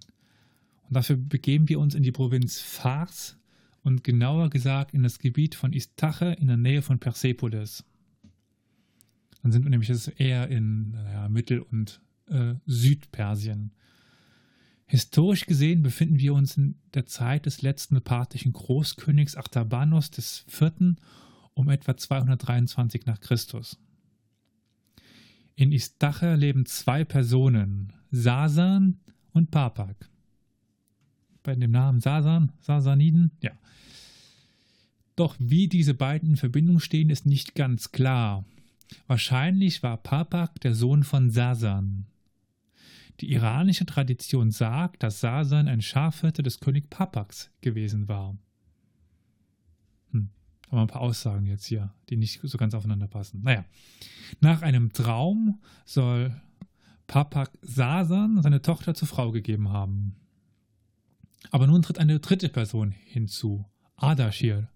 Und 0.89 0.97
dafür 0.97 1.17
begeben 1.17 1.69
wir 1.69 1.79
uns 1.79 1.95
in 1.95 2.03
die 2.03 2.13
Provinz 2.13 2.61
Fars 2.61 3.39
und 3.83 4.05
genauer 4.05 4.51
gesagt 4.51 4.95
in 4.95 5.03
das 5.03 5.19
Gebiet 5.19 5.55
von 5.55 5.73
Istache 5.73 6.37
in 6.39 6.49
der 6.49 6.57
Nähe 6.57 6.83
von 6.83 6.99
Persepolis. 6.99 7.85
Dann 9.43 9.53
sind 9.53 9.65
wir 9.65 9.71
nämlich 9.71 9.91
eher 10.19 10.49
in 10.49 10.93
naja, 10.93 11.29
Mittel- 11.29 11.63
und 11.63 12.01
äh, 12.33 12.55
Südpersien. 12.67 13.73
Historisch 14.87 15.47
gesehen 15.47 15.83
befinden 15.83 16.19
wir 16.19 16.35
uns 16.35 16.57
in 16.57 16.75
der 16.93 17.07
Zeit 17.07 17.47
des 17.47 17.63
letzten 17.63 18.01
parthischen 18.03 18.53
Großkönigs 18.53 19.37
Artabanos 19.37 20.11
IV. 20.19 20.97
um 21.55 21.71
etwa 21.71 21.97
223 21.97 23.07
nach 23.07 23.21
Christus. 23.21 23.79
In 25.55 25.73
Istache 25.73 26.35
leben 26.35 26.67
zwei 26.67 27.05
Personen, 27.05 27.93
Sasan 28.11 29.01
und 29.33 29.51
Papak. 29.51 30.11
Bei 31.43 31.55
dem 31.55 31.71
Namen 31.71 32.01
Sasan, 32.01 32.53
Sasaniden, 32.61 33.33
ja. 33.41 33.53
Doch 35.17 35.37
wie 35.39 35.69
diese 35.69 35.95
beiden 35.95 36.31
in 36.31 36.37
Verbindung 36.37 36.81
stehen, 36.81 37.11
ist 37.11 37.27
nicht 37.27 37.55
ganz 37.55 37.93
klar. 37.93 38.45
Wahrscheinlich 39.07 39.83
war 39.83 39.97
Papak 39.97 40.61
der 40.61 40.75
Sohn 40.75 41.03
von 41.03 41.31
Sasan. 41.31 42.07
Die 43.21 43.33
iranische 43.33 43.87
Tradition 43.87 44.51
sagt, 44.51 45.03
dass 45.03 45.21
Sasan 45.21 45.69
ein 45.69 45.83
Schafhirte 45.83 46.43
des 46.43 46.61
König 46.61 46.91
Papaks 46.91 47.51
gewesen 47.61 48.09
war. 48.09 48.37
Hm, 50.11 50.31
haben 50.69 50.79
wir 50.79 50.81
ein 50.83 50.89
paar 50.89 51.03
Aussagen 51.03 51.47
jetzt 51.47 51.67
hier, 51.67 51.95
die 52.09 52.17
nicht 52.17 52.41
so 52.43 52.59
ganz 52.59 52.75
aufeinander 52.75 53.09
passen. 53.09 53.43
Naja, 53.43 53.65
nach 54.41 54.63
einem 54.63 54.93
Traum 54.93 55.61
soll 55.85 56.35
Papak 57.07 57.51
Sasan 57.61 58.41
seine 58.43 58.63
Tochter 58.63 58.95
zur 58.95 59.09
Frau 59.09 59.31
gegeben 59.31 59.69
haben. 59.69 60.17
Aber 61.51 61.67
nun 61.67 61.83
tritt 61.83 61.99
eine 61.99 62.21
dritte 62.21 62.49
Person 62.49 62.93
hinzu, 62.93 63.67
Ardashir. 63.97 64.69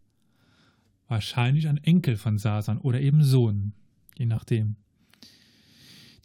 Wahrscheinlich 1.09 1.68
ein 1.68 1.79
Enkel 1.79 2.16
von 2.16 2.38
Sasan 2.38 2.79
oder 2.79 3.01
eben 3.01 3.22
Sohn, 3.22 3.72
je 4.16 4.27
nachdem. 4.27 4.77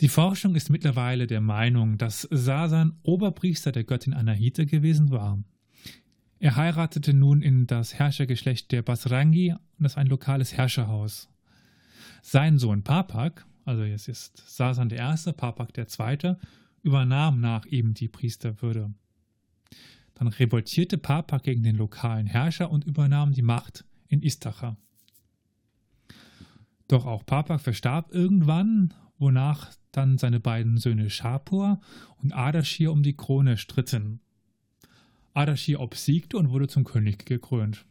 Die 0.01 0.09
Forschung 0.09 0.55
ist 0.55 0.71
mittlerweile 0.71 1.27
der 1.27 1.41
Meinung, 1.41 1.99
dass 1.99 2.27
Sasan 2.31 2.97
Oberpriester 3.03 3.71
der 3.71 3.83
Göttin 3.83 4.15
Anahita 4.15 4.63
gewesen 4.63 5.11
war. 5.11 5.37
Er 6.39 6.55
heiratete 6.55 7.13
nun 7.13 7.43
in 7.43 7.67
das 7.67 7.93
Herrschergeschlecht 7.93 8.71
der 8.71 8.81
Basrangi 8.81 9.51
und 9.51 9.59
das 9.77 9.91
ist 9.91 9.97
ein 9.99 10.07
lokales 10.07 10.53
Herrscherhaus. 10.57 11.29
Sein 12.23 12.57
Sohn 12.57 12.81
Papak, 12.81 13.45
also 13.63 13.83
jetzt 13.83 14.07
ist 14.07 14.43
Sasan 14.47 14.89
der 14.89 14.97
Erste, 14.97 15.33
Papak 15.33 15.71
der 15.75 15.87
Zweite, 15.87 16.39
übernahm 16.81 17.39
nach 17.39 17.67
ihm 17.67 17.93
die 17.93 18.07
Priesterwürde. 18.07 18.91
Dann 20.15 20.29
revoltierte 20.29 20.97
Papak 20.97 21.43
gegen 21.43 21.61
den 21.61 21.75
lokalen 21.75 22.25
Herrscher 22.25 22.71
und 22.71 22.85
übernahm 22.85 23.33
die 23.33 23.43
Macht 23.43 23.85
in 24.07 24.23
Istacha. 24.23 24.77
Doch 26.87 27.05
auch 27.05 27.23
Papak 27.23 27.61
verstarb 27.61 28.11
irgendwann, 28.11 28.95
wonach 29.21 29.71
dann 29.91 30.17
seine 30.17 30.39
beiden 30.39 30.77
Söhne 30.77 31.09
Schapur 31.09 31.79
und 32.17 32.33
Ardashir 32.33 32.91
um 32.91 33.03
die 33.03 33.15
Krone 33.15 33.57
stritten. 33.57 34.19
Ardashir 35.33 35.79
obsiegte 35.79 36.37
und 36.37 36.49
wurde 36.49 36.67
zum 36.67 36.83
König 36.83 37.25
gekrönt. 37.25 37.85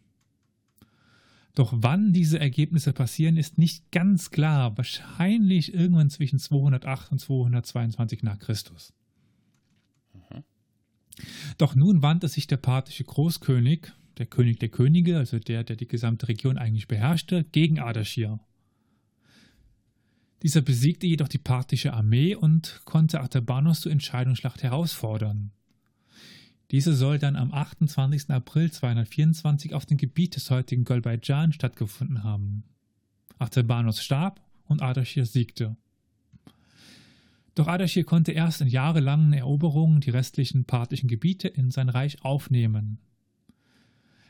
Doch 1.55 1.73
wann 1.77 2.13
diese 2.13 2.39
Ergebnisse 2.39 2.93
passieren, 2.93 3.37
ist 3.37 3.59
nicht 3.59 3.91
ganz 3.91 4.31
klar. 4.31 4.77
Wahrscheinlich 4.77 5.75
irgendwann 5.75 6.11
zwischen 6.11 6.39
208 6.39 7.13
und 7.13 7.19
222 7.19 8.23
nach 8.23 8.39
Christus. 8.39 8.93
Mhm. 10.13 10.45
Doch 11.59 11.75
nun 11.75 12.03
wandte 12.03 12.29
sich 12.29 12.47
der 12.47 12.57
parthische 12.57 13.05
Großkönig, 13.05 13.93
der 14.19 14.27
König 14.27 14.59
der 14.59 14.69
Könige, 14.69 15.19
also 15.19 15.39
der, 15.39 15.65
der 15.65 15.77
die 15.77 15.89
gesamte 15.89 16.29
Region 16.29 16.57
eigentlich 16.57 16.89
beherrschte, 16.89 17.45
gegen 17.45 17.81
Ardashir. 17.81 18.39
Dieser 20.43 20.63
besiegte 20.63 21.07
jedoch 21.07 21.29
die 21.29 21.39
parthische 21.39 21.93
Armee 21.93 22.35
und 22.35 22.81
konnte 22.85 23.21
Artabanos 23.21 23.81
zur 23.81 23.93
Entscheidungsschlacht 23.93 24.63
herausfordern. 24.63 25.53
Diese 26.71 26.95
soll 26.95 27.19
dann 27.19 27.37
am 27.37 27.53
28. 27.53 28.31
April 28.31 28.71
224 28.71 29.75
auf 29.75 29.87
dem 29.87 29.99
Gebiet 29.99 30.37
des 30.37 30.51
heutigen 30.51 30.85
Golbaijan 30.85 31.53
stattgefunden 31.53 32.23
haben. 32.23 32.63
Artabanos 33.39 34.03
starb 34.03 34.41
und 34.67 34.81
Ardashir 34.81 35.27
siegte. 35.27 35.77
Doch 37.55 37.67
Ardashir 37.67 38.05
konnte 38.05 38.33
erst 38.33 38.61
in 38.61 38.69
jahrelangen 38.69 39.33
Eroberungen 39.33 40.01
die 40.01 40.11
restlichen 40.11 40.65
parthischen 40.65 41.09
Gebiete 41.09 41.49
in 41.49 41.71
sein 41.71 41.89
Reich 41.89 42.23
aufnehmen, 42.25 42.99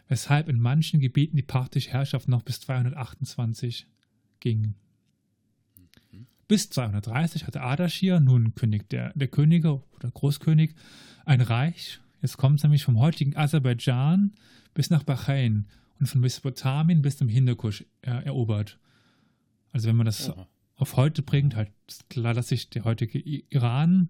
weshalb 0.08 0.48
in 0.48 0.58
manchen 0.58 0.98
Gebieten 1.00 1.36
die 1.36 1.42
parthische 1.42 1.90
Herrschaft 1.90 2.26
noch 2.26 2.42
bis 2.42 2.60
228 2.60 3.86
ging. 4.40 4.74
Bis 6.50 6.68
230 6.68 7.46
hatte 7.46 7.60
Ardashir, 7.60 8.18
nun 8.18 8.56
König 8.56 8.88
der, 8.88 9.12
der 9.14 9.28
Könige 9.28 9.84
oder 9.94 10.10
Großkönig, 10.10 10.74
ein 11.24 11.42
Reich, 11.42 12.00
jetzt 12.22 12.38
kommt 12.38 12.56
es 12.58 12.64
nämlich 12.64 12.82
vom 12.82 12.98
heutigen 12.98 13.36
Aserbaidschan 13.36 14.32
bis 14.74 14.90
nach 14.90 15.04
Bahrain 15.04 15.68
und 16.00 16.08
von 16.08 16.20
Mesopotamien 16.20 17.02
bis 17.02 17.18
zum 17.18 17.28
Hindukusch 17.28 17.84
er, 18.02 18.26
erobert. 18.26 18.80
Also 19.70 19.86
wenn 19.86 19.94
man 19.94 20.06
das 20.06 20.28
Aha. 20.28 20.48
auf 20.74 20.96
heute 20.96 21.22
bringt, 21.22 21.54
halt 21.54 21.70
klar, 22.08 22.34
dass 22.34 22.48
sich 22.48 22.68
der 22.68 22.82
heutige 22.82 23.20
Iran, 23.20 24.08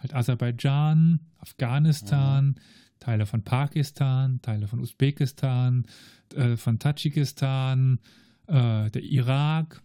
halt 0.00 0.14
Aserbaidschan, 0.14 1.20
Afghanistan, 1.40 2.54
Aha. 2.56 2.64
Teile 3.00 3.26
von 3.26 3.42
Pakistan, 3.42 4.40
Teile 4.40 4.66
von 4.66 4.80
Usbekistan, 4.80 5.84
äh, 6.34 6.56
von 6.56 6.78
Tadschikistan, 6.78 7.98
äh, 8.46 8.90
der 8.90 9.02
Irak, 9.02 9.82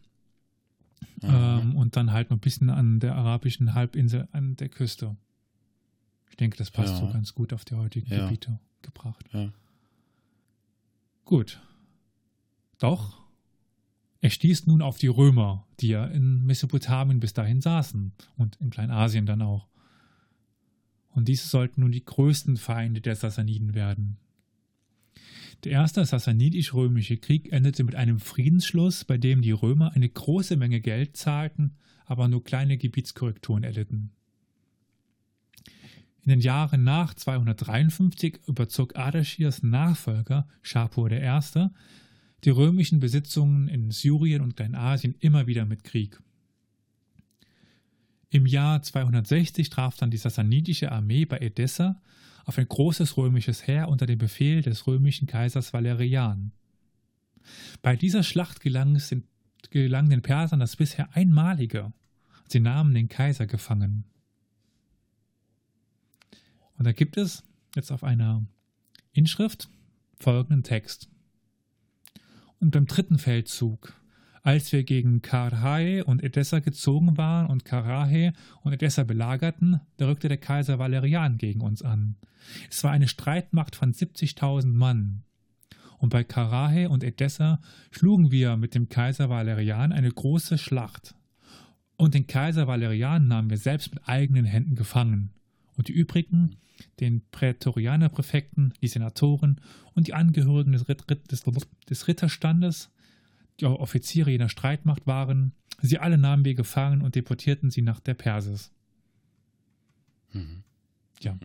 Mhm. 1.21 1.29
Ähm, 1.29 1.75
und 1.75 1.95
dann 1.95 2.11
halt 2.11 2.29
noch 2.29 2.37
ein 2.37 2.41
bisschen 2.41 2.69
an 2.69 2.99
der 2.99 3.15
arabischen 3.15 3.73
Halbinsel, 3.73 4.27
an 4.31 4.55
der 4.55 4.69
Küste. 4.69 5.15
Ich 6.29 6.37
denke, 6.37 6.57
das 6.57 6.71
passt 6.71 6.93
ja. 6.93 6.99
so 6.99 7.11
ganz 7.11 7.33
gut 7.33 7.53
auf 7.53 7.65
die 7.65 7.75
heutigen 7.75 8.11
ja. 8.11 8.25
Gebiete 8.25 8.59
gebracht. 8.81 9.25
Ja. 9.33 9.51
Gut. 11.25 11.61
Doch, 12.77 13.27
er 14.21 14.29
stieß 14.29 14.67
nun 14.67 14.81
auf 14.81 14.97
die 14.97 15.07
Römer, 15.07 15.65
die 15.79 15.89
ja 15.89 16.05
in 16.05 16.45
Mesopotamien 16.45 17.19
bis 17.19 17.33
dahin 17.33 17.61
saßen 17.61 18.13
und 18.37 18.55
in 18.57 18.69
Kleinasien 18.69 19.25
dann 19.25 19.41
auch. 19.41 19.67
Und 21.11 21.27
diese 21.27 21.47
sollten 21.47 21.81
nun 21.81 21.91
die 21.91 22.05
größten 22.05 22.57
Feinde 22.57 23.01
der 23.01 23.15
Sassaniden 23.15 23.73
werden. 23.73 24.17
Der 25.63 25.71
erste 25.71 26.05
Sassanidisch-römische 26.05 27.17
Krieg 27.17 27.51
endete 27.51 27.83
mit 27.83 27.95
einem 27.95 28.19
Friedensschluss, 28.19 29.05
bei 29.05 29.17
dem 29.17 29.41
die 29.41 29.51
Römer 29.51 29.93
eine 29.93 30.07
große 30.07 30.55
Menge 30.55 30.81
Geld 30.81 31.17
zahlten, 31.17 31.75
aber 32.05 32.27
nur 32.27 32.43
kleine 32.43 32.77
Gebietskorrekturen 32.77 33.63
erlitten. 33.63 34.11
In 36.21 36.29
den 36.29 36.41
Jahren 36.41 36.83
nach 36.83 37.13
253 37.13 38.41
überzog 38.47 38.97
Ardaschirs 38.97 39.63
Nachfolger 39.63 40.47
Schapur 40.61 41.09
I. 41.09 41.39
die 42.43 42.49
römischen 42.49 42.99
Besitzungen 42.99 43.67
in 43.67 43.91
Syrien 43.91 44.41
und 44.41 44.57
Kleinasien 44.57 45.15
immer 45.19 45.47
wieder 45.47 45.65
mit 45.65 45.83
Krieg. 45.83 46.21
Im 48.29 48.45
Jahr 48.45 48.81
260 48.83 49.69
traf 49.69 49.95
dann 49.95 50.11
die 50.11 50.17
sassanidische 50.17 50.91
Armee 50.91 51.25
bei 51.25 51.39
Edessa 51.39 52.01
auf 52.47 52.57
ein 52.57 52.67
großes 52.67 53.17
römisches 53.17 53.67
Heer 53.67 53.89
unter 53.89 54.05
dem 54.05 54.17
Befehl 54.17 54.61
des 54.61 54.87
römischen 54.87 55.27
Kaisers 55.27 55.73
Valerian. 55.73 56.53
Bei 57.81 57.97
dieser 57.97 58.23
Schlacht 58.23 58.61
gelang, 58.61 58.95
es 58.95 59.09
den, 59.09 59.27
gelang 59.69 60.09
den 60.09 60.21
Persern 60.21 60.61
das 60.61 60.77
bisher 60.77 61.13
einmalige. 61.13 61.91
Sie 62.47 62.61
nahmen 62.61 62.93
den 62.93 63.09
Kaiser 63.09 63.47
gefangen. 63.47 64.05
Und 66.77 66.87
da 66.87 66.93
gibt 66.93 67.17
es 67.17 67.43
jetzt 67.75 67.91
auf 67.91 68.05
einer 68.05 68.45
Inschrift 69.11 69.69
folgenden 70.17 70.63
Text. 70.63 71.09
Und 72.59 72.71
beim 72.71 72.87
dritten 72.87 73.19
Feldzug 73.19 73.93
als 74.47 74.71
wir 74.71 74.85
gegen 74.85 75.21
Karhae 75.21 76.05
und 76.05 76.23
Edessa 76.23 76.59
gezogen 76.59 77.17
waren 77.17 77.47
und 77.47 77.65
Karhae 77.65 78.31
und 78.63 78.71
Edessa 78.71 79.03
belagerten, 79.03 79.81
da 79.97 80.07
rückte 80.07 80.29
der 80.29 80.37
Kaiser 80.37 80.79
Valerian 80.79 81.37
gegen 81.37 81.59
uns 81.59 81.81
an. 81.81 82.15
Es 82.71 82.81
war 82.81 82.91
eine 82.91 83.09
Streitmacht 83.09 83.75
von 83.75 83.91
70.000 83.91 84.67
Mann. 84.67 85.23
Und 85.97 86.11
bei 86.11 86.23
Karhae 86.23 86.87
und 86.87 87.03
Edessa 87.03 87.59
schlugen 87.91 88.31
wir 88.31 88.55
mit 88.55 88.73
dem 88.73 88.87
Kaiser 88.87 89.29
Valerian 89.29 89.91
eine 89.91 90.09
große 90.09 90.57
Schlacht. 90.57 91.13
Und 91.97 92.13
den 92.13 92.25
Kaiser 92.25 92.67
Valerian 92.67 93.27
nahmen 93.27 93.49
wir 93.49 93.57
selbst 93.57 93.93
mit 93.93 94.07
eigenen 94.07 94.45
Händen 94.45 94.75
gefangen. 94.75 95.31
und 95.75 95.89
die 95.89 95.93
übrigen, 95.93 96.55
den 97.01 97.21
Prätorianerpräfekten, 97.31 98.73
die 98.81 98.87
Senatoren 98.87 99.59
und 99.93 100.07
die 100.07 100.13
Angehörigen 100.13 100.71
des, 100.71 100.87
Ritt, 100.87 101.03
des, 101.09 101.43
des 101.89 102.07
Ritterstandes, 102.07 102.91
die 103.59 103.65
Offiziere 103.65 104.31
jener 104.31 104.49
Streitmacht 104.49 105.07
waren, 105.07 105.53
sie 105.81 105.99
alle 105.99 106.17
nahmen 106.17 106.45
wir 106.45 106.55
gefangen 106.55 107.01
und 107.01 107.15
deportierten 107.15 107.69
sie 107.69 107.81
nach 107.81 107.99
der 107.99 108.13
Persis. 108.13 108.71
Mhm. 110.33 110.63
Ja, 111.21 111.37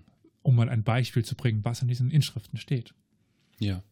um 0.43 0.57
mal 0.57 0.69
ein 0.69 0.83
Beispiel 0.83 1.25
zu 1.25 1.35
bringen, 1.35 1.65
was 1.65 1.83
in 1.83 1.89
diesen 1.89 2.11
Inschriften 2.11 2.59
steht. 2.59 2.95
Ja. 3.59 3.83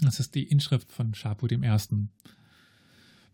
Das 0.00 0.20
ist 0.20 0.34
die 0.34 0.44
Inschrift 0.44 0.92
von 0.92 1.14
Schapu 1.14 1.46
I. 1.46 1.58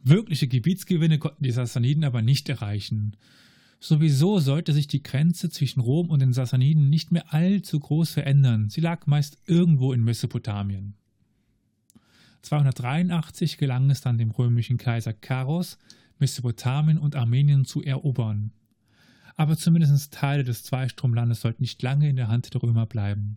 Wirkliche 0.03 0.49
Gebietsgewinne 0.49 1.19
konnten 1.19 1.45
die 1.45 1.51
Sassaniden 1.51 2.05
aber 2.05 2.23
nicht 2.23 2.49
erreichen. 2.49 3.17
Sowieso 3.79 4.39
sollte 4.39 4.73
sich 4.73 4.87
die 4.87 5.03
Grenze 5.03 5.51
zwischen 5.51 5.81
Rom 5.81 6.11
und 6.11 6.21
den 6.21 6.33
Sassaniden 6.33 6.89
nicht 6.89 7.13
mehr 7.13 7.33
allzu 7.33 7.79
groß 7.79 8.11
verändern. 8.11 8.71
Sie 8.71 8.81
lag 8.81 9.07
meist 9.07 9.39
irgendwo 9.47 9.93
in 9.93 10.03
Mesopotamien. 10.03 10.95
283 12.47 13.59
gelang 13.59 13.91
es 13.91 14.03
dann 14.03 14.19
dem 14.19 14.31
römischen 14.31 14.79
Kaiser 14.79 15.13
Charos, 15.13 15.79
Mesopotamien 16.21 16.97
und 16.97 17.17
Armenien 17.17 17.65
zu 17.65 17.83
erobern. 17.83 18.53
Aber 19.35 19.57
zumindest 19.57 20.15
Teile 20.15 20.45
des 20.45 20.63
Zweistromlandes 20.63 21.41
sollten 21.41 21.63
nicht 21.63 21.83
lange 21.83 22.09
in 22.09 22.15
der 22.15 22.29
Hand 22.29 22.55
der 22.55 22.63
Römer 22.63 22.87
bleiben. 22.87 23.37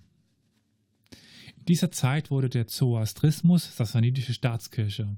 In 1.57 1.65
dieser 1.65 1.91
Zeit 1.91 2.29
wurde 2.29 2.49
der 2.49 2.67
Zoroastrismus 2.67 3.75
sassanidische 3.75 4.33
Staatskirche. 4.33 5.17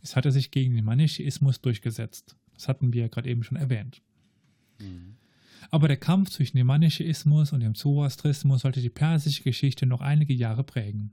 Es 0.00 0.16
hatte 0.16 0.32
sich 0.32 0.50
gegen 0.50 0.74
den 0.74 0.86
Manichäismus 0.86 1.60
durchgesetzt. 1.60 2.34
Das 2.54 2.66
hatten 2.66 2.94
wir 2.94 3.02
ja 3.02 3.08
gerade 3.08 3.28
eben 3.28 3.44
schon 3.44 3.58
erwähnt. 3.58 4.00
Mhm. 4.78 5.16
Aber 5.70 5.86
der 5.86 5.98
Kampf 5.98 6.30
zwischen 6.30 6.56
dem 6.56 6.66
Manichäismus 6.66 7.52
und 7.52 7.60
dem 7.60 7.74
Zoroastrismus 7.74 8.62
sollte 8.62 8.80
die 8.80 8.88
persische 8.88 9.42
Geschichte 9.42 9.84
noch 9.84 10.00
einige 10.00 10.32
Jahre 10.32 10.64
prägen. 10.64 11.12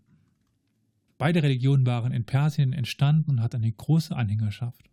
Beide 1.18 1.44
Religionen 1.44 1.86
waren 1.86 2.12
in 2.12 2.26
Persien 2.26 2.74
entstanden 2.74 3.32
und 3.32 3.42
hatten 3.42 3.58
eine 3.58 3.72
große 3.72 4.16
Anhängerschaft. 4.16 4.90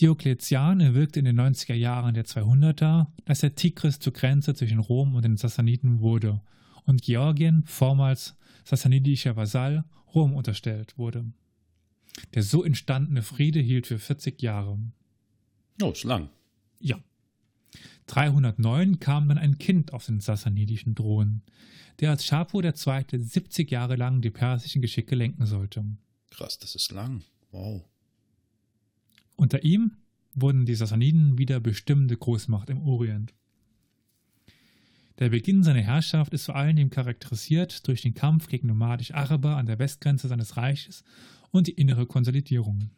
Diokletian 0.00 0.80
erwirkte 0.80 1.18
in 1.18 1.26
den 1.26 1.38
90er 1.38 1.74
Jahren 1.74 2.14
der 2.14 2.24
200er, 2.24 3.08
dass 3.24 3.40
der 3.40 3.54
Tigris 3.54 3.98
zur 3.98 4.12
Grenze 4.12 4.54
zwischen 4.54 4.78
Rom 4.78 5.14
und 5.14 5.24
den 5.24 5.36
Sassaniden 5.36 6.00
wurde 6.00 6.40
und 6.84 7.02
Georgien, 7.02 7.62
vormals 7.66 8.36
sassanidischer 8.64 9.36
Vasall, 9.36 9.84
Rom 10.14 10.34
unterstellt 10.34 10.98
wurde. 10.98 11.24
Der 12.34 12.42
so 12.42 12.64
entstandene 12.64 13.22
Friede 13.22 13.60
hielt 13.60 13.86
für 13.86 13.98
40 13.98 14.40
Jahre. 14.42 14.78
Oh, 15.80 15.90
ist 15.90 16.04
lang. 16.04 16.28
Ja. 16.80 16.98
309 18.06 19.00
kam 19.00 19.28
dann 19.28 19.38
ein 19.38 19.58
Kind 19.58 19.92
auf 19.92 20.06
den 20.06 20.20
sassanidischen 20.20 20.94
Thron, 20.94 21.42
der 22.00 22.10
als 22.10 22.24
Schapo 22.24 22.60
II. 22.60 22.72
70 23.10 23.70
Jahre 23.70 23.96
lang 23.96 24.20
die 24.20 24.30
persischen 24.30 24.82
Geschicke 24.82 25.14
lenken 25.14 25.46
sollte. 25.46 25.84
Krass, 26.30 26.58
das 26.58 26.74
ist 26.74 26.90
lang. 26.92 27.22
Wow. 27.50 27.84
Unter 29.36 29.64
ihm 29.64 29.92
wurden 30.34 30.66
die 30.66 30.74
Sassaniden 30.74 31.38
wieder 31.38 31.60
bestimmende 31.60 32.16
Großmacht 32.16 32.70
im 32.70 32.80
Orient. 32.82 33.34
Der 35.18 35.28
Beginn 35.28 35.62
seiner 35.62 35.82
Herrschaft 35.82 36.32
ist 36.32 36.46
vor 36.46 36.56
allem 36.56 36.90
charakterisiert 36.90 37.86
durch 37.86 38.02
den 38.02 38.14
Kampf 38.14 38.48
gegen 38.48 38.68
nomadisch 38.68 39.12
Araber 39.12 39.56
an 39.56 39.66
der 39.66 39.78
Westgrenze 39.78 40.26
seines 40.26 40.56
Reiches 40.56 41.04
und 41.50 41.66
die 41.66 41.72
innere 41.72 42.06
Konsolidierung. 42.06 42.90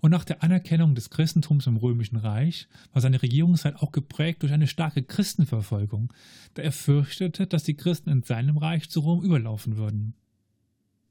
Und 0.00 0.10
nach 0.10 0.24
der 0.24 0.42
Anerkennung 0.42 0.94
des 0.94 1.10
Christentums 1.10 1.66
im 1.66 1.76
Römischen 1.76 2.16
Reich 2.16 2.68
war 2.92 3.02
seine 3.02 3.20
Regierungszeit 3.20 3.76
auch 3.76 3.92
geprägt 3.92 4.42
durch 4.42 4.52
eine 4.52 4.66
starke 4.66 5.02
Christenverfolgung, 5.02 6.12
da 6.54 6.62
er 6.62 6.72
fürchtete, 6.72 7.46
dass 7.46 7.64
die 7.64 7.76
Christen 7.76 8.10
in 8.10 8.22
seinem 8.22 8.56
Reich 8.56 8.88
zu 8.88 9.00
Rom 9.00 9.22
überlaufen 9.22 9.76
würden. 9.76 10.14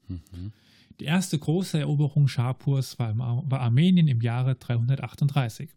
Mhm. 0.08 0.54
Die 1.00 1.06
erste 1.06 1.38
große 1.38 1.80
Eroberung 1.80 2.28
Schapurs 2.28 2.98
war, 3.00 3.18
war 3.18 3.60
Armenien 3.60 4.08
im 4.08 4.22
Jahre 4.22 4.56
338. 4.56 5.70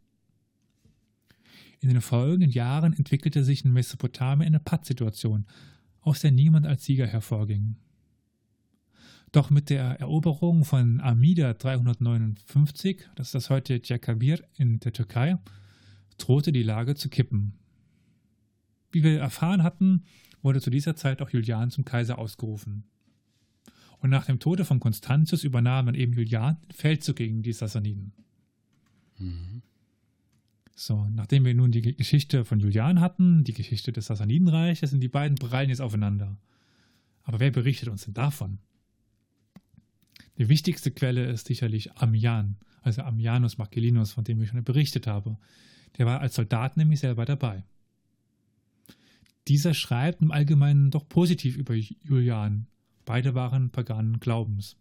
In 1.81 1.88
den 1.88 2.01
folgenden 2.01 2.51
Jahren 2.51 2.93
entwickelte 2.93 3.45
sich 3.45 3.64
in 3.64 3.73
Mesopotamien 3.73 4.49
eine 4.49 4.61
Pattsituation, 4.61 5.47
aus 6.01 6.21
der 6.21 6.31
niemand 6.31 6.67
als 6.67 6.85
Sieger 6.85 7.07
hervorging. 7.07 7.77
Doch 9.33 9.51
mit 9.51 9.69
der 9.69 10.01
Eroberung 10.01 10.64
von 10.64 11.01
Amida 11.01 11.53
359, 11.53 13.09
das 13.14 13.29
ist 13.29 13.35
das 13.35 13.51
heute 13.51 13.79
Diyarbakir 13.79 14.43
in 14.57 14.81
der 14.81 14.93
Türkei, 14.93 15.37
drohte 16.17 16.51
die 16.51 16.62
Lage 16.62 16.95
zu 16.95 17.09
kippen. 17.09 17.55
Wie 18.91 19.03
wir 19.03 19.21
erfahren 19.21 19.62
hatten, 19.62 20.05
wurde 20.43 20.61
zu 20.61 20.71
dieser 20.71 20.97
Zeit 20.97 21.21
auch 21.21 21.31
Julian 21.31 21.71
zum 21.71 21.85
Kaiser 21.85 22.19
ausgerufen. 22.19 22.85
Und 23.99 24.11
nach 24.11 24.27
dem 24.27 24.38
Tode 24.38 24.64
von 24.64 24.81
Konstantius 24.81 25.45
übernahm 25.45 25.87
dann 25.87 25.95
eben 25.95 26.12
Julian 26.12 26.57
den 26.62 26.73
Feldzug 26.73 27.17
gegen 27.17 27.43
die 27.43 27.53
Sassaniden. 27.53 28.12
Mhm. 29.19 29.62
So, 30.75 31.09
nachdem 31.11 31.45
wir 31.45 31.55
nun 31.55 31.73
die 31.73 31.83
Geschichte 31.83 32.45
von 32.45 32.61
Julian 32.61 33.01
hatten, 33.01 33.43
die 33.43 33.53
Geschichte 33.53 33.93
des 33.93 34.07
Sassanidenreiches, 34.07 34.91
sind 34.91 35.01
die 35.01 35.09
beiden 35.09 35.37
prallen 35.37 35.71
jetzt 35.71 35.81
aufeinander. 35.81 36.38
Aber 37.25 37.41
wer 37.41 37.51
berichtet 37.51 37.88
uns 37.88 38.05
denn 38.05 38.14
davon? 38.14 38.61
Die 40.38 40.48
wichtigste 40.48 40.90
Quelle 40.90 41.27
ist 41.27 41.46
sicherlich 41.46 41.92
Ammian, 41.96 42.57
also 42.83 43.03
Ammianus 43.03 43.59
Marcellinus, 43.59 44.12
von 44.12 44.24
dem 44.24 44.40
ich 44.40 44.48
schon 44.48 44.62
berichtet 44.62 45.07
habe. 45.07 45.37
Der 45.98 46.07
war 46.07 46.20
als 46.20 46.37
Soldat 46.37 46.77
nämlich 46.77 47.01
selber 47.01 47.24
dabei. 47.24 47.64
Dieser 49.48 49.74
schreibt 49.74 50.22
im 50.22 50.31
Allgemeinen 50.31 50.90
doch 50.90 51.09
positiv 51.09 51.57
über 51.57 51.74
Julian. 51.74 52.66
Beide 53.05 53.35
waren 53.35 53.70
paganen 53.70 54.20
Glaubens. 54.20 54.77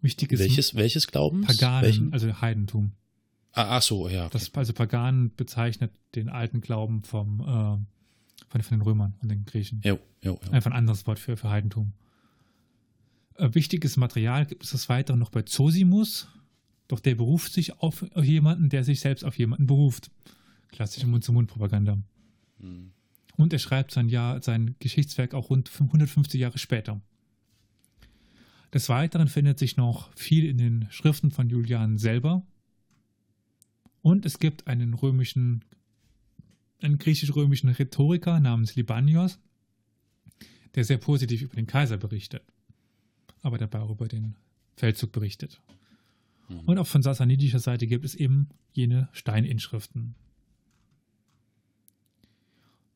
Wichtig 0.00 0.32
ist 0.32 0.40
welches, 0.40 0.74
welches 0.74 1.06
Glaubens? 1.06 1.46
Paganen, 1.46 1.82
Welchen? 1.82 2.12
also 2.12 2.40
Heidentum. 2.40 2.92
Ah, 3.52 3.76
ach 3.76 3.82
so, 3.82 4.08
ja. 4.08 4.26
Okay. 4.26 4.32
Das, 4.32 4.52
also 4.54 4.72
Pagan 4.72 5.32
bezeichnet 5.34 5.92
den 6.14 6.28
alten 6.28 6.60
Glauben 6.60 7.04
vom, 7.04 7.40
äh, 7.40 7.44
von, 7.44 8.62
von, 8.62 8.78
den 8.78 8.82
Römern 8.82 9.14
und 9.22 9.30
den 9.30 9.44
Griechen. 9.44 9.80
Jo, 9.84 9.98
jo, 10.20 10.38
jo. 10.44 10.50
Einfach 10.50 10.72
ein 10.72 10.76
anderes 10.76 11.06
Wort 11.06 11.20
für, 11.20 11.36
für 11.36 11.48
Heidentum. 11.48 11.92
Äh, 13.36 13.54
wichtiges 13.54 13.96
Material 13.96 14.46
gibt 14.46 14.64
es 14.64 14.70
des 14.70 14.88
Weiteren 14.88 15.18
noch 15.18 15.30
bei 15.30 15.42
Zosimus, 15.42 16.28
doch 16.88 17.00
der 17.00 17.14
beruft 17.14 17.52
sich 17.52 17.80
auf 17.80 18.04
jemanden, 18.16 18.68
der 18.68 18.84
sich 18.84 19.00
selbst 19.00 19.24
auf 19.24 19.38
jemanden 19.38 19.66
beruft. 19.66 20.10
Klassische 20.68 21.06
Mund-zu-Mund-Propaganda. 21.06 21.98
Mhm. 22.58 22.92
Und 23.36 23.52
er 23.52 23.58
schreibt 23.58 23.90
sein, 23.90 24.08
Jahr, 24.08 24.40
sein 24.42 24.76
Geschichtswerk 24.78 25.34
auch 25.34 25.50
rund 25.50 25.70
150 25.72 26.40
Jahre 26.40 26.58
später. 26.58 27.00
Des 28.72 28.88
Weiteren 28.88 29.28
findet 29.28 29.58
sich 29.58 29.76
noch 29.76 30.12
viel 30.16 30.44
in 30.44 30.58
den 30.58 30.86
Schriften 30.90 31.30
von 31.30 31.48
Julian 31.48 31.98
selber. 31.98 32.44
Und 34.02 34.26
es 34.26 34.38
gibt 34.38 34.66
einen 34.66 34.94
römischen, 34.94 35.64
einen 36.80 36.98
griechisch-römischen 36.98 37.70
Rhetoriker 37.70 38.38
namens 38.38 38.76
Libanios, 38.76 39.38
der 40.74 40.84
sehr 40.84 40.98
positiv 40.98 41.42
über 41.42 41.56
den 41.56 41.66
Kaiser 41.66 41.96
berichtet 41.96 42.44
aber 43.44 43.58
dabei 43.58 43.80
auch 43.80 43.90
über 43.90 44.08
den 44.08 44.36
Feldzug 44.74 45.12
berichtet. 45.12 45.60
Mhm. 46.48 46.60
Und 46.60 46.78
auch 46.78 46.86
von 46.86 47.02
sassanidischer 47.02 47.58
Seite 47.58 47.86
gibt 47.86 48.04
es 48.04 48.14
eben 48.14 48.48
jene 48.72 49.08
Steininschriften. 49.12 50.14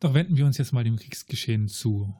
Doch 0.00 0.14
wenden 0.14 0.36
wir 0.36 0.46
uns 0.46 0.58
jetzt 0.58 0.72
mal 0.72 0.84
dem 0.84 0.96
Kriegsgeschehen 0.96 1.68
zu. 1.68 2.14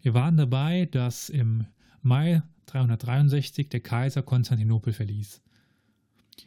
Wir 0.00 0.14
waren 0.14 0.36
dabei, 0.36 0.86
dass 0.86 1.28
im 1.28 1.66
Mai 2.02 2.42
363 2.66 3.68
der 3.68 3.80
Kaiser 3.80 4.22
Konstantinopel 4.22 4.92
verließ. 4.92 5.42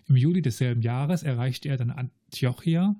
Im 0.07 0.15
Juli 0.15 0.41
desselben 0.41 0.81
Jahres 0.81 1.23
erreichte 1.23 1.67
er 1.67 1.75
dann 1.75 1.91
Antiochia, 1.91 2.95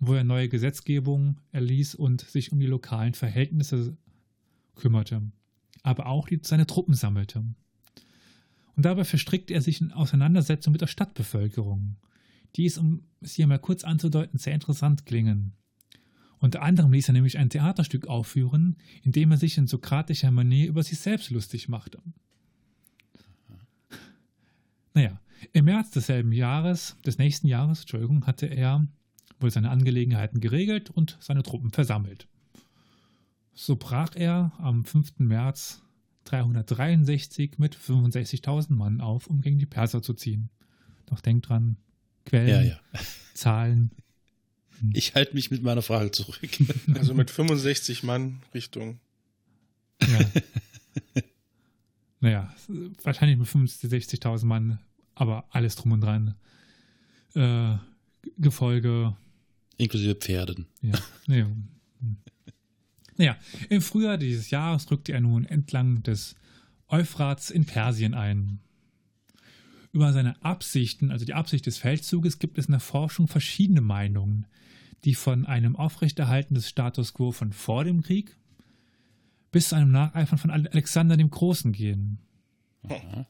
wo 0.00 0.14
er 0.14 0.24
neue 0.24 0.48
Gesetzgebungen 0.48 1.40
erließ 1.52 1.96
und 1.96 2.22
sich 2.22 2.50
um 2.50 2.60
die 2.60 2.66
lokalen 2.66 3.12
Verhältnisse 3.12 3.98
kümmerte 4.74 5.22
aber 5.84 6.06
auch 6.06 6.26
die, 6.26 6.40
seine 6.42 6.66
Truppen 6.66 6.94
sammelte. 6.94 7.44
Und 8.74 8.84
dabei 8.84 9.04
verstrickte 9.04 9.54
er 9.54 9.60
sich 9.60 9.80
in 9.80 9.92
Auseinandersetzungen 9.92 10.72
mit 10.72 10.80
der 10.80 10.88
Stadtbevölkerung, 10.88 11.96
die 12.56 12.66
es, 12.66 12.78
um 12.78 13.04
es 13.20 13.34
hier 13.34 13.46
mal 13.46 13.60
kurz 13.60 13.84
anzudeuten, 13.84 14.38
sehr 14.38 14.54
interessant 14.54 15.06
klingen. 15.06 15.52
Unter 16.38 16.62
anderem 16.62 16.92
ließ 16.92 17.08
er 17.08 17.12
nämlich 17.12 17.38
ein 17.38 17.50
Theaterstück 17.50 18.08
aufführen, 18.08 18.76
in 19.02 19.12
dem 19.12 19.30
er 19.30 19.36
sich 19.36 19.56
in 19.56 19.66
sokratischer 19.66 20.30
Manier 20.30 20.68
über 20.68 20.82
sich 20.82 20.98
selbst 20.98 21.30
lustig 21.30 21.68
machte. 21.68 22.02
Naja, 24.94 25.20
im 25.52 25.66
März 25.66 25.90
desselben 25.90 26.32
Jahres, 26.32 26.96
des 27.04 27.18
nächsten 27.18 27.46
Jahres, 27.46 27.80
Entschuldigung, 27.80 28.26
hatte 28.26 28.46
er 28.46 28.86
wohl 29.40 29.50
seine 29.50 29.70
Angelegenheiten 29.70 30.40
geregelt 30.40 30.90
und 30.90 31.18
seine 31.20 31.42
Truppen 31.42 31.70
versammelt. 31.70 32.28
So 33.54 33.76
brach 33.76 34.16
er 34.16 34.52
am 34.58 34.84
5. 34.84 35.18
März 35.18 35.82
363 36.24 37.58
mit 37.58 37.76
65.000 37.76 38.72
Mann 38.72 39.00
auf, 39.00 39.26
um 39.28 39.40
gegen 39.40 39.58
die 39.58 39.66
Perser 39.66 40.02
zu 40.02 40.14
ziehen. 40.14 40.50
Doch 41.06 41.20
denkt 41.20 41.48
dran, 41.48 41.76
Quellen, 42.24 42.48
ja, 42.48 42.62
ja. 42.62 42.80
Zahlen. 43.34 43.90
Ich 44.92 45.14
halte 45.14 45.34
mich 45.34 45.50
mit 45.50 45.62
meiner 45.62 45.82
Frage 45.82 46.10
zurück. 46.10 46.38
Also 46.94 47.14
mit 47.14 47.30
65 47.30 48.02
Mann 48.02 48.42
Richtung. 48.52 48.98
Ja. 50.02 50.20
naja, 52.20 52.54
wahrscheinlich 53.02 53.38
mit 53.38 53.46
50.000, 53.46 54.18
60.000 54.20 54.44
Mann, 54.46 54.78
aber 55.14 55.44
alles 55.50 55.76
drum 55.76 55.92
und 55.92 56.00
dran. 56.00 56.34
Äh, 57.34 57.76
Gefolge. 58.38 59.16
Inklusive 59.76 60.14
Pferden. 60.16 60.66
Ja. 60.82 60.94
Nee. 61.26 61.44
Naja, 63.16 63.36
im 63.68 63.80
Frühjahr 63.80 64.18
dieses 64.18 64.50
Jahres 64.50 64.90
rückte 64.90 65.12
er 65.12 65.20
nun 65.20 65.44
entlang 65.44 66.02
des 66.02 66.36
Euphrats 66.88 67.50
in 67.50 67.64
Persien 67.64 68.14
ein. 68.14 68.60
Über 69.92 70.12
seine 70.12 70.42
Absichten, 70.42 71.12
also 71.12 71.24
die 71.24 71.34
Absicht 71.34 71.66
des 71.66 71.78
Feldzuges, 71.78 72.38
gibt 72.38 72.58
es 72.58 72.66
in 72.66 72.72
der 72.72 72.80
Forschung 72.80 73.28
verschiedene 73.28 73.80
Meinungen, 73.80 74.46
die 75.04 75.14
von 75.14 75.46
einem 75.46 75.76
Aufrechterhalten 75.76 76.54
des 76.54 76.68
Status 76.68 77.14
quo 77.14 77.30
von 77.30 77.52
vor 77.52 77.84
dem 77.84 78.02
Krieg 78.02 78.36
bis 79.52 79.68
zu 79.68 79.76
einem 79.76 79.92
Nacheifern 79.92 80.38
von 80.38 80.50
Alexander 80.50 81.16
dem 81.16 81.30
Großen 81.30 81.70
gehen. 81.70 82.18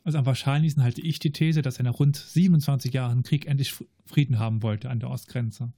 Also 0.04 0.18
am 0.18 0.26
wahrscheinlichsten 0.26 0.82
halte 0.82 1.02
ich 1.02 1.18
die 1.18 1.32
These, 1.32 1.60
dass 1.60 1.76
er 1.76 1.84
nach 1.84 1.98
rund 1.98 2.16
27 2.16 2.92
Jahren 2.94 3.22
Krieg 3.22 3.46
endlich 3.46 3.74
Frieden 4.06 4.38
haben 4.38 4.62
wollte 4.62 4.88
an 4.88 5.00
der 5.00 5.10
Ostgrenze. 5.10 5.72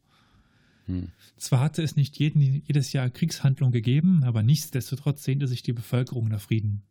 Hm. 0.86 1.10
Zwar 1.36 1.60
hatte 1.60 1.82
es 1.82 1.96
nicht 1.96 2.18
jeden, 2.18 2.40
jedes 2.40 2.92
Jahr 2.92 3.10
Kriegshandlungen 3.10 3.72
gegeben, 3.72 4.22
aber 4.24 4.42
nichtsdestotrotz 4.42 5.24
sehnte 5.24 5.46
sich 5.46 5.62
die 5.62 5.72
Bevölkerung 5.72 6.28
nach 6.28 6.40
Frieden. 6.40 6.82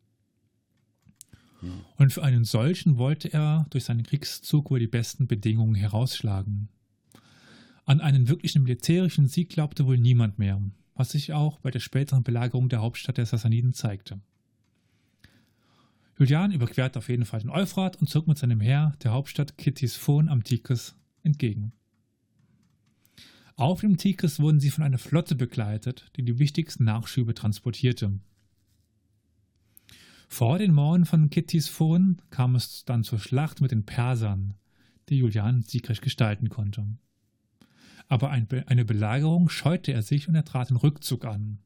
Hm. 1.62 1.82
Und 1.98 2.14
für 2.14 2.24
einen 2.24 2.44
solchen 2.44 2.98
wollte 2.98 3.32
er 3.32 3.66
durch 3.70 3.86
seinen 3.86 4.04
Kriegszug 4.04 4.70
wohl 4.70 4.80
die 4.80 4.88
besten 4.88 5.28
Bedingungen 5.28 5.76
herausschlagen. 5.76 6.70
An 7.86 8.02
einen 8.02 8.28
wirklichen 8.28 8.64
militärischen 8.64 9.28
Sieg 9.28 9.50
glaubte 9.50 9.86
wohl 9.86 9.98
niemand 9.98 10.40
mehr, 10.40 10.62
was 10.96 11.12
sich 11.12 11.34
auch 11.34 11.60
bei 11.60 11.72
der 11.72 11.80
späteren 11.80 12.24
Belagerung 12.24 12.68
der 12.68 12.82
Hauptstadt 12.82 13.18
der 13.18 13.26
Sassaniden 13.26 13.74
zeigte. 13.74 14.20
Julian 16.18 16.52
überquerte 16.52 17.00
auf 17.00 17.10
jeden 17.10 17.26
Fall 17.26 17.42
den 17.42 17.50
Euphrat 17.50 17.98
und 17.98 18.10
zog 18.10 18.28
mit 18.28 18.38
seinem 18.38 18.62
Heer 18.62 18.96
der 19.04 19.12
Hauptstadt 19.12 19.58
Kitisphon 19.58 20.30
am 20.30 20.44
Tigris 20.44 20.96
entgegen. 21.24 21.74
Auf 23.56 23.82
dem 23.82 23.98
Tigris 23.98 24.40
wurden 24.40 24.60
sie 24.60 24.70
von 24.70 24.84
einer 24.84 24.98
Flotte 24.98 25.36
begleitet, 25.36 26.12
die 26.16 26.24
die 26.24 26.40
wichtigsten 26.40 26.84
Nachschübe 26.84 27.34
transportierte. 27.34 28.20
Vor 30.28 30.58
den 30.58 30.74
Mauern 30.74 31.06
von 31.06 31.30
Kitisphon 31.30 32.22
kam 32.32 32.56
es 32.56 32.84
dann 32.86 33.04
zur 33.04 33.20
Schlacht 33.20 33.62
mit 33.62 33.72
den 33.72 33.86
Persern, 33.86 34.56
die 35.10 35.18
Julian 35.18 35.62
siegreich 35.62 36.02
gestalten 36.02 36.50
konnte 36.50 36.98
aber 38.08 38.30
ein 38.30 38.48
eine 38.68 38.86
Belagerung 38.86 39.50
scheute 39.50 39.92
er 39.92 40.02
sich 40.02 40.28
und 40.28 40.36
er 40.36 40.46
trat 40.46 40.70
den 40.70 40.78
Rückzug 40.78 41.26
an, 41.26 41.60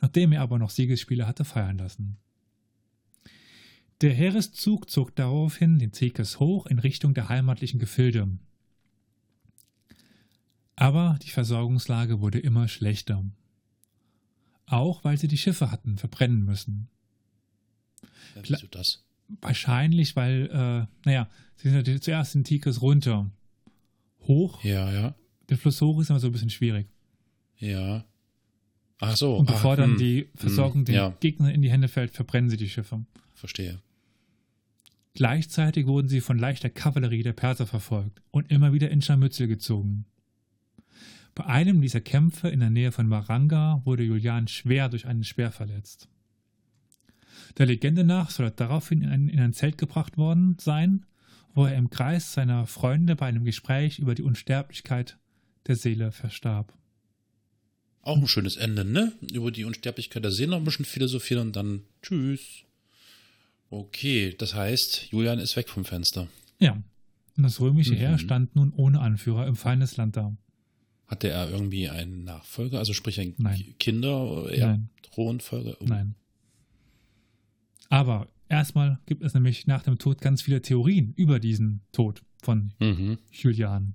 nachdem 0.00 0.32
er 0.32 0.42
aber 0.42 0.58
noch 0.58 0.70
Siegesspiele 0.70 1.26
hatte 1.26 1.44
feiern 1.44 1.78
lassen. 1.78 2.18
Der 4.00 4.14
Heereszug 4.14 4.88
zog 4.88 5.14
daraufhin 5.14 5.78
den 5.78 5.92
Zekes 5.92 6.40
hoch 6.40 6.66
in 6.66 6.78
Richtung 6.78 7.12
der 7.12 7.28
heimatlichen 7.28 7.78
Gefilde. 7.78 8.28
Aber 10.80 11.18
die 11.22 11.28
Versorgungslage 11.28 12.22
wurde 12.22 12.38
immer 12.38 12.66
schlechter. 12.66 13.22
Auch 14.64 15.04
weil 15.04 15.18
sie 15.18 15.28
die 15.28 15.36
Schiffe 15.36 15.70
hatten 15.70 15.98
verbrennen 15.98 16.42
müssen. 16.42 16.88
Ja, 18.34 18.42
wieso 18.48 18.66
das? 18.66 19.04
Wahrscheinlich, 19.42 20.16
weil, 20.16 20.48
äh, 20.50 20.86
naja, 21.04 21.28
sie 21.56 21.68
sind 21.68 22.02
zuerst 22.02 22.34
in 22.34 22.44
Tigris 22.44 22.80
runter. 22.80 23.30
Hoch. 24.22 24.64
Ja, 24.64 24.90
ja. 24.90 25.14
Der 25.50 25.58
Fluss 25.58 25.82
hoch 25.82 26.00
ist 26.00 26.08
immer 26.08 26.18
so 26.18 26.28
ein 26.28 26.32
bisschen 26.32 26.48
schwierig. 26.48 26.88
Ja. 27.58 28.06
Ach 29.00 29.16
so. 29.16 29.36
Und 29.36 29.48
bevor 29.48 29.72
ach, 29.72 29.76
dann 29.76 29.90
hm, 29.90 29.98
die 29.98 30.30
Versorgung 30.34 30.80
hm, 30.80 30.84
den 30.86 30.94
ja. 30.94 31.14
Gegnern 31.20 31.50
in 31.50 31.60
die 31.60 31.70
Hände 31.70 31.88
fällt, 31.88 32.12
verbrennen 32.12 32.48
sie 32.48 32.56
die 32.56 32.70
Schiffe. 32.70 33.04
Verstehe. 33.34 33.82
Gleichzeitig 35.12 35.86
wurden 35.86 36.08
sie 36.08 36.22
von 36.22 36.38
leichter 36.38 36.70
Kavallerie 36.70 37.22
der 37.22 37.34
Perser 37.34 37.66
verfolgt 37.66 38.22
und 38.30 38.50
immer 38.50 38.72
wieder 38.72 38.90
in 38.90 39.02
Scharmützel 39.02 39.46
gezogen. 39.46 40.06
Bei 41.34 41.46
einem 41.46 41.80
dieser 41.80 42.00
Kämpfe 42.00 42.48
in 42.48 42.60
der 42.60 42.70
Nähe 42.70 42.92
von 42.92 43.06
Maranga 43.06 43.82
wurde 43.84 44.02
Julian 44.02 44.48
schwer 44.48 44.88
durch 44.88 45.06
einen 45.06 45.24
Speer 45.24 45.52
verletzt. 45.52 46.08
Der 47.58 47.66
Legende 47.66 48.04
nach 48.04 48.30
soll 48.30 48.46
er 48.46 48.50
daraufhin 48.50 49.02
in 49.02 49.08
ein, 49.08 49.28
in 49.28 49.40
ein 49.40 49.52
Zelt 49.52 49.78
gebracht 49.78 50.16
worden 50.16 50.56
sein, 50.60 51.06
wo 51.54 51.66
er 51.66 51.76
im 51.76 51.90
Kreis 51.90 52.32
seiner 52.32 52.66
Freunde 52.66 53.16
bei 53.16 53.26
einem 53.26 53.44
Gespräch 53.44 53.98
über 53.98 54.14
die 54.14 54.22
Unsterblichkeit 54.22 55.18
der 55.66 55.76
Seele 55.76 56.12
verstarb. 56.12 56.72
Auch 58.02 58.16
ein 58.16 58.28
schönes 58.28 58.56
Ende, 58.56 58.84
ne? 58.84 59.12
Über 59.32 59.50
die 59.50 59.64
Unsterblichkeit 59.64 60.24
der 60.24 60.30
Seele 60.30 60.52
noch 60.52 60.58
ein 60.58 60.64
bisschen 60.64 60.84
philosophieren 60.84 61.48
und 61.48 61.56
dann 61.56 61.82
tschüss. 62.02 62.64
Okay, 63.68 64.34
das 64.36 64.54
heißt, 64.54 65.08
Julian 65.10 65.38
ist 65.38 65.56
weg 65.56 65.68
vom 65.68 65.84
Fenster. 65.84 66.28
Ja. 66.58 66.82
Und 67.36 67.42
das 67.42 67.60
römische 67.60 67.92
Mhm. 67.92 67.98
Heer 67.98 68.18
stand 68.18 68.56
nun 68.56 68.72
ohne 68.72 69.00
Anführer 69.00 69.46
im 69.46 69.56
Feindesland 69.56 70.16
da. 70.16 70.36
Hatte 71.10 71.28
er 71.28 71.50
irgendwie 71.50 71.88
einen 71.88 72.22
Nachfolger, 72.24 72.78
also 72.78 72.92
sprich 72.92 73.18
ein 73.20 73.34
Nein. 73.38 73.74
Kinder, 73.80 74.44
Nein. 74.46 74.58
ja, 74.58 74.78
Thronfolger? 75.10 75.76
Oh. 75.80 75.84
Nein. 75.84 76.14
Aber 77.88 78.28
erstmal 78.48 79.00
gibt 79.06 79.24
es 79.24 79.34
nämlich 79.34 79.66
nach 79.66 79.82
dem 79.82 79.98
Tod 79.98 80.20
ganz 80.20 80.42
viele 80.42 80.62
Theorien 80.62 81.12
über 81.16 81.40
diesen 81.40 81.80
Tod 81.90 82.22
von 82.42 82.72
Mhm. 82.78 83.18
Julian. 83.32 83.94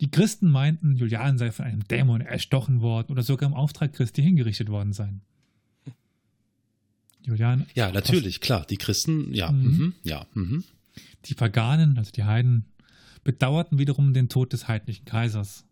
Die 0.00 0.10
Christen 0.10 0.50
meinten, 0.50 0.96
Julian 0.96 1.38
sei 1.38 1.52
von 1.52 1.64
einem 1.64 1.84
Dämon 1.86 2.22
erstochen 2.22 2.80
worden 2.80 3.12
oder 3.12 3.22
sogar 3.22 3.48
im 3.48 3.54
Auftrag 3.54 3.92
Christi 3.92 4.20
hingerichtet 4.20 4.68
worden 4.68 4.92
sein. 4.92 5.20
Julian, 7.24 7.66
Ja, 7.76 7.92
natürlich, 7.92 8.40
klar. 8.40 8.66
Die 8.68 8.78
Christen, 8.78 9.32
ja, 9.32 9.52
Mhm. 9.52 9.64
mhm. 9.64 9.94
ja, 10.02 10.26
mhm. 10.34 10.64
die 11.26 11.34
Paganen, 11.34 11.96
also 11.98 12.10
die 12.10 12.24
Heiden, 12.24 12.64
bedauerten 13.24 13.78
wiederum 13.78 14.14
den 14.14 14.28
Tod 14.28 14.52
des 14.52 14.68
heidnischen 14.68 15.04
Kaisers. 15.04 15.66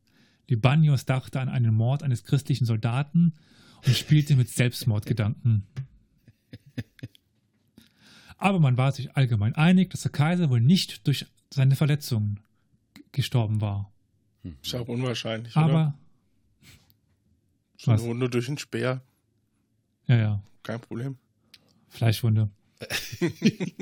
Libanius 0.49 1.05
dachte 1.05 1.41
an 1.41 1.49
einen 1.49 1.75
Mord 1.75 2.03
eines 2.03 2.25
christlichen 2.25 2.65
Soldaten 2.65 3.35
und 3.87 3.97
spielte 3.97 4.37
mit 4.37 4.49
Selbstmordgedanken. 4.49 5.67
Aber 8.37 8.59
man 8.59 8.77
war 8.77 8.93
sich 8.93 9.17
allgemein 9.17 9.55
einig, 9.55 9.91
dass 9.91 10.03
der 10.03 10.13
Kaiser 10.13 10.51
wohl 10.51 10.61
nicht 10.61 11.07
durch 11.07 11.27
seine 11.53 11.77
Verletzungen 11.77 12.41
gestorben 13.13 13.61
war. 13.61 13.93
Ist 14.63 14.75
auch 14.75 14.89
unwahrscheinlich, 14.89 15.55
oder? 15.57 15.65
Aber, 15.65 15.99
So 17.77 17.91
eine? 17.91 18.01
Wunde 18.03 18.31
durch 18.31 18.49
einen 18.49 18.59
Speer, 18.59 19.03
ja, 20.07 20.17
ja, 20.17 20.43
kein 20.63 20.81
Problem. 20.81 21.19
Fleischwunde. 21.89 22.51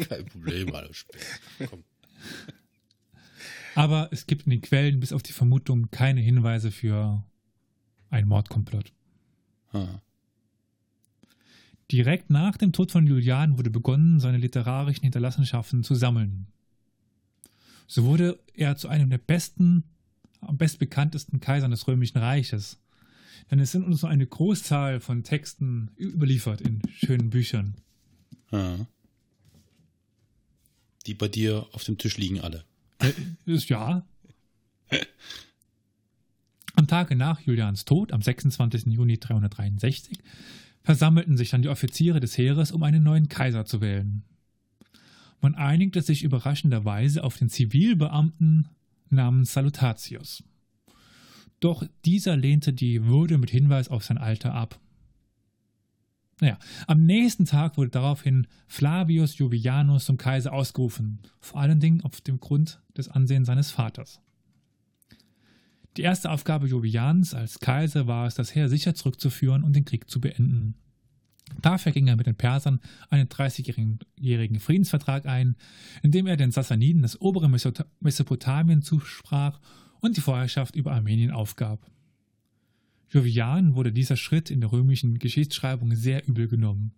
Kein 0.09 0.26
Problem, 0.26 0.74
alles 0.74 0.96
spät. 0.96 1.24
Komm. 1.70 1.85
Aber 3.79 4.09
es 4.11 4.27
gibt 4.27 4.45
in 4.45 4.51
den 4.51 4.61
Quellen 4.61 4.99
bis 4.99 5.12
auf 5.12 5.23
die 5.23 5.33
Vermutung 5.33 5.88
keine 5.93 6.21
Hinweise 6.21 6.73
für 6.73 7.25
einen 8.11 8.27
Mordkomplott. 8.27 8.93
Ah. 9.73 10.01
Direkt 11.88 12.29
nach 12.29 12.57
dem 12.57 12.73
Tod 12.73 12.90
von 12.90 13.07
Julian 13.07 13.57
wurde 13.57 13.71
begonnen, 13.71 14.19
seine 14.19 14.38
literarischen 14.38 15.05
Hinterlassenschaften 15.05 15.85
zu 15.85 15.94
sammeln. 15.94 16.48
So 17.87 18.02
wurde 18.02 18.40
er 18.52 18.77
zu 18.77 18.88
einem 18.88 19.11
der 19.11 19.19
besten, 19.19 19.85
am 20.40 20.59
bestbekanntesten 20.59 21.38
Kaisern 21.38 21.71
des 21.71 21.87
Römischen 21.87 22.19
Reiches. 22.19 22.81
Denn 23.48 23.61
es 23.61 23.71
sind 23.71 23.85
uns 23.85 24.02
nur 24.02 24.11
eine 24.11 24.27
Großzahl 24.27 24.98
von 24.98 25.23
Texten 25.23 25.92
überliefert 25.96 26.63
in 26.63 26.83
schönen 26.96 27.31
Büchern. 27.31 27.77
Ah. 28.50 28.87
Die 31.07 31.15
bei 31.15 31.29
dir 31.29 31.65
auf 31.71 31.85
dem 31.85 31.96
Tisch 31.96 32.17
liegen 32.17 32.40
alle. 32.40 32.65
Äh, 32.99 33.13
Ist 33.46 33.69
ja. 33.69 34.07
Am 36.75 36.87
Tage 36.87 37.17
nach 37.17 37.40
Julians 37.40 37.85
Tod, 37.85 38.13
am 38.13 38.23
26. 38.23 38.87
Juni 38.87 39.19
363, 39.19 40.19
versammelten 40.83 41.37
sich 41.37 41.51
dann 41.51 41.63
die 41.63 41.69
Offiziere 41.69 42.21
des 42.21 42.38
Heeres, 42.38 42.73
um 42.73 42.83
einen 42.83 43.03
neuen 43.03 43.29
Kaiser 43.29 43.65
zu 43.65 43.81
wählen. 43.81 44.23
Man 45.40 45.55
einigte 45.55 46.03
sich 46.03 46.23
überraschenderweise 46.23 47.23
auf 47.23 47.37
den 47.37 47.49
Zivilbeamten 47.49 48.69
namens 49.11 49.53
Salutatius. 49.53 50.42
Doch 51.61 51.85
dieser 52.05 52.37
lehnte 52.37 52.73
die 52.73 53.05
Würde 53.05 53.38
mit 53.38 53.51
Hinweis 53.51 53.88
auf 53.88 54.05
sein 54.05 54.19
Alter 54.19 54.55
ab. 54.55 54.81
Naja, 56.41 56.59
am 56.87 57.05
nächsten 57.05 57.47
Tag 57.47 57.77
wurde 57.77 57.91
daraufhin 57.91 58.47
Flavius 58.69 59.39
Jovianus 59.39 60.05
zum 60.05 60.17
Kaiser 60.17 60.53
ausgerufen, 60.53 61.21
vor 61.41 61.61
allen 61.61 61.81
Dingen 61.81 62.03
auf 62.03 62.21
dem 62.21 62.39
Grund 62.39 62.81
des 62.97 63.09
Ansehens 63.09 63.49
seines 63.49 63.71
Vaters. 63.71 64.21
Die 65.97 66.03
erste 66.03 66.31
Aufgabe 66.31 66.69
Jovians 66.69 67.35
als 67.35 67.59
Kaiser 67.59 68.07
war 68.07 68.27
es, 68.27 68.37
das 68.37 68.55
Heer 68.55 68.69
sicher 68.69 68.95
zurückzuführen 68.95 69.65
und 69.65 69.75
den 69.75 69.85
Krieg 69.85 70.09
zu 70.09 70.21
beenden. 70.21 70.75
Dafür 71.61 71.93
ging 71.93 72.07
er 72.07 72.15
mit 72.15 72.27
den 72.27 72.37
Persern 72.37 72.79
einen 73.11 73.27
30-jährigen 73.27 74.61
Friedensvertrag 74.61 75.27
ein, 75.27 75.57
in 76.03 76.13
dem 76.13 76.27
er 76.27 76.37
den 76.37 76.53
Sassaniden 76.53 77.03
das 77.03 77.21
obere 77.21 77.51
Mesopotamien 78.01 78.83
zusprach 78.83 79.59
und 80.01 80.17
die 80.17 80.21
Vorherrschaft 80.21 80.77
über 80.77 80.93
Armenien 80.93 81.33
aufgab. 81.33 81.91
Jovian 83.11 83.75
wurde 83.75 83.92
dieser 83.92 84.17
Schritt 84.17 84.50
in 84.50 84.61
der 84.61 84.73
römischen 84.73 85.19
Geschichtsschreibung 85.19 85.94
sehr 85.94 86.27
übel 86.29 86.48
genommen. 86.48 86.92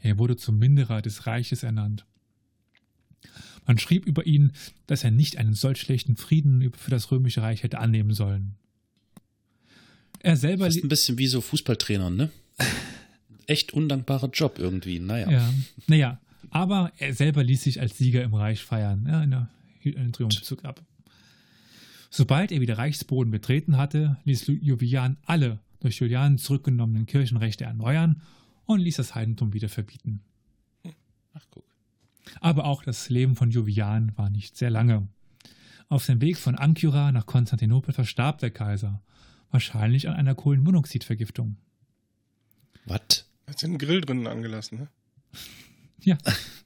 Er 0.00 0.18
wurde 0.18 0.36
zum 0.36 0.58
Minderer 0.58 1.02
des 1.02 1.26
Reiches 1.26 1.62
ernannt. 1.62 2.06
Man 3.66 3.78
schrieb 3.78 4.06
über 4.06 4.26
ihn, 4.26 4.52
dass 4.86 5.04
er 5.04 5.10
nicht 5.10 5.38
einen 5.38 5.54
solch 5.54 5.80
schlechten 5.80 6.16
Frieden 6.16 6.72
für 6.76 6.90
das 6.90 7.10
römische 7.10 7.42
Reich 7.42 7.62
hätte 7.62 7.78
annehmen 7.78 8.12
sollen. 8.12 8.54
Er 10.20 10.36
selber. 10.36 10.66
Das 10.66 10.76
ist 10.76 10.84
ein 10.84 10.88
bisschen 10.88 11.18
wie 11.18 11.26
so 11.26 11.40
Fußballtrainer, 11.40 12.10
ne? 12.10 12.30
Echt 13.46 13.74
undankbarer 13.74 14.30
Job 14.30 14.58
irgendwie, 14.58 14.98
naja. 14.98 15.30
Ja, 15.30 15.54
naja, 15.86 16.20
aber 16.48 16.92
er 16.96 17.12
selber 17.12 17.44
ließ 17.44 17.62
sich 17.62 17.80
als 17.80 17.98
Sieger 17.98 18.22
im 18.22 18.32
Reich 18.32 18.62
feiern, 18.62 19.06
ja, 19.06 19.22
in 19.22 19.98
einem 19.98 20.12
Triumphzug 20.12 20.64
ab. 20.64 20.82
Sobald 22.16 22.52
er 22.52 22.60
wieder 22.60 22.78
Reichsboden 22.78 23.32
betreten 23.32 23.76
hatte, 23.76 24.18
ließ 24.22 24.46
Julian 24.46 25.16
alle 25.24 25.58
durch 25.80 25.98
Julian 25.98 26.38
zurückgenommenen 26.38 27.06
Kirchenrechte 27.06 27.64
erneuern 27.64 28.22
und 28.66 28.78
ließ 28.78 28.94
das 28.94 29.16
Heidentum 29.16 29.52
wieder 29.52 29.68
verbieten. 29.68 30.22
Ach, 31.32 31.44
guck. 31.50 31.64
Aber 32.40 32.66
auch 32.66 32.84
das 32.84 33.08
Leben 33.08 33.34
von 33.34 33.50
Jovian 33.50 34.12
war 34.16 34.30
nicht 34.30 34.56
sehr 34.56 34.70
lange. 34.70 35.08
Auf 35.88 36.06
dem 36.06 36.20
Weg 36.20 36.38
von 36.38 36.54
Ankyra 36.54 37.10
nach 37.10 37.26
Konstantinopel 37.26 37.92
verstarb 37.92 38.38
der 38.38 38.52
Kaiser, 38.52 39.02
wahrscheinlich 39.50 40.08
an 40.08 40.14
einer 40.14 40.36
Kohlenmonoxidvergiftung. 40.36 41.56
Was? 42.84 43.28
Hat 43.48 43.58
sie 43.58 43.66
einen 43.66 43.78
Grill 43.78 44.02
drinnen 44.02 44.28
angelassen, 44.28 44.78
ne? 44.78 44.88
Ja, 46.00 46.16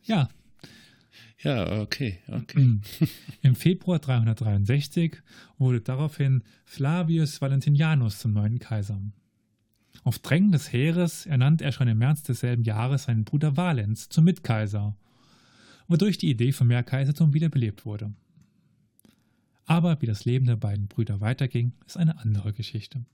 ja. 0.02 0.28
Ja, 1.40 1.80
okay, 1.80 2.18
okay. 2.26 2.80
Im 3.42 3.54
Februar 3.54 4.00
363 4.00 5.18
wurde 5.56 5.80
daraufhin 5.80 6.42
Flavius 6.64 7.40
Valentinianus 7.40 8.18
zum 8.18 8.32
neuen 8.32 8.58
Kaiser. 8.58 9.00
Auf 10.02 10.18
Drängen 10.18 10.52
des 10.52 10.72
Heeres 10.72 11.26
ernannte 11.26 11.64
er 11.64 11.72
schon 11.72 11.86
im 11.86 11.98
März 11.98 12.22
desselben 12.22 12.64
Jahres 12.64 13.04
seinen 13.04 13.24
Bruder 13.24 13.56
Valens 13.56 14.08
zum 14.08 14.24
Mitkaiser, 14.24 14.96
wodurch 15.86 16.18
die 16.18 16.30
Idee 16.30 16.52
vom 16.52 16.68
Mehrkaisertum 16.68 17.34
wiederbelebt 17.34 17.84
wurde. 17.84 18.12
Aber 19.64 20.00
wie 20.00 20.06
das 20.06 20.24
Leben 20.24 20.46
der 20.46 20.56
beiden 20.56 20.88
Brüder 20.88 21.20
weiterging, 21.20 21.72
ist 21.86 21.98
eine 21.98 22.18
andere 22.18 22.52
Geschichte. 22.52 23.04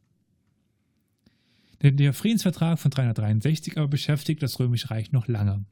Der 1.82 2.14
Friedensvertrag 2.14 2.78
von 2.78 2.90
363 2.90 3.76
aber 3.76 3.88
beschäftigt 3.88 4.42
das 4.42 4.58
Römische 4.58 4.90
Reich 4.90 5.12
noch 5.12 5.28
lange. 5.28 5.64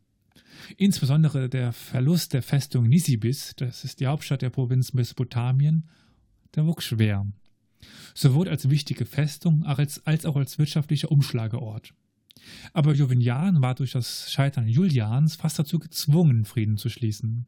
Insbesondere 0.76 1.49
der 1.49 1.72
Verlust 1.72 2.33
der 2.33 2.43
Festung 2.43 2.89
Nisibis, 2.89 3.55
das 3.57 3.85
ist 3.85 4.01
die 4.01 4.07
Hauptstadt 4.07 4.43
der 4.43 4.51
Provinz 4.51 4.93
Mesopotamien, 4.93 5.89
der 6.55 6.66
wuchs 6.66 6.85
schwer. 6.85 7.26
Sowohl 8.14 8.49
als 8.49 8.70
wichtige 8.70 9.07
Festung 9.07 9.64
als, 9.64 10.05
auch 10.07 10.37
als 10.37 10.59
wirtschaftlicher 10.59 11.11
Umschlageort. 11.11 11.95
Aber 12.72 12.95
Juvenian 12.95 13.62
war 13.62 13.74
durch 13.74 13.93
das 13.93 14.33
Scheitern 14.33 14.68
Julians 14.68 15.37
fast 15.37 15.59
dazu 15.59 15.78
gezwungen, 15.78 16.45
Frieden 16.45 16.76
zu 16.76 16.89
schließen. 16.89 17.47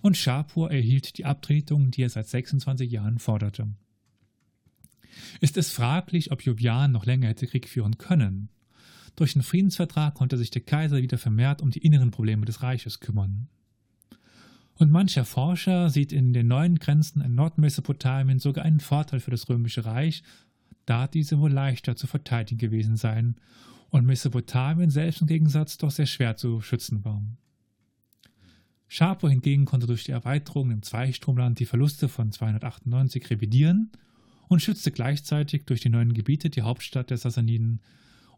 Und 0.00 0.16
Schapur 0.16 0.70
erhielt 0.70 1.16
die 1.18 1.24
Abtretung, 1.24 1.90
die 1.90 2.02
er 2.02 2.10
seit 2.10 2.28
26 2.28 2.90
Jahren 2.90 3.18
forderte. 3.18 3.68
Ist 5.40 5.56
es 5.56 5.70
fraglich, 5.70 6.32
ob 6.32 6.42
Julian 6.42 6.92
noch 6.92 7.06
länger 7.06 7.28
hätte 7.28 7.46
Krieg 7.46 7.68
führen 7.68 7.98
können. 7.98 8.50
Durch 9.16 9.34
den 9.34 9.42
Friedensvertrag 9.42 10.14
konnte 10.14 10.36
sich 10.36 10.50
der 10.50 10.62
Kaiser 10.62 10.96
wieder 10.96 11.18
vermehrt 11.18 11.62
um 11.62 11.70
die 11.70 11.84
inneren 11.84 12.10
Probleme 12.10 12.46
des 12.46 12.62
Reiches 12.62 13.00
kümmern. 13.00 13.48
Und 14.76 14.90
mancher 14.90 15.24
Forscher 15.24 15.88
sieht 15.88 16.12
in 16.12 16.32
den 16.32 16.48
neuen 16.48 16.78
Grenzen 16.80 17.20
in 17.20 17.34
Nordmesopotamien 17.36 18.40
sogar 18.40 18.64
einen 18.64 18.80
Vorteil 18.80 19.20
für 19.20 19.30
das 19.30 19.48
Römische 19.48 19.84
Reich, 19.84 20.24
da 20.84 21.06
diese 21.06 21.38
wohl 21.38 21.52
leichter 21.52 21.94
zu 21.94 22.06
verteidigen 22.06 22.58
gewesen 22.58 22.96
seien 22.96 23.36
und 23.90 24.04
Mesopotamien 24.04 24.90
selbst 24.90 25.20
im 25.20 25.28
Gegensatz 25.28 25.78
doch 25.78 25.92
sehr 25.92 26.06
schwer 26.06 26.36
zu 26.36 26.60
schützen 26.60 27.04
war. 27.04 27.22
Schapo 28.88 29.28
hingegen 29.28 29.64
konnte 29.64 29.86
durch 29.86 30.04
die 30.04 30.12
Erweiterung 30.12 30.70
im 30.70 30.82
Zweistromland 30.82 31.58
die 31.60 31.66
Verluste 31.66 32.08
von 32.08 32.32
298 32.32 33.30
revidieren 33.30 33.92
und 34.48 34.60
schützte 34.60 34.90
gleichzeitig 34.90 35.64
durch 35.64 35.80
die 35.80 35.88
neuen 35.88 36.12
Gebiete 36.12 36.50
die 36.50 36.62
Hauptstadt 36.62 37.10
der 37.10 37.16
Sassaniden 37.16 37.80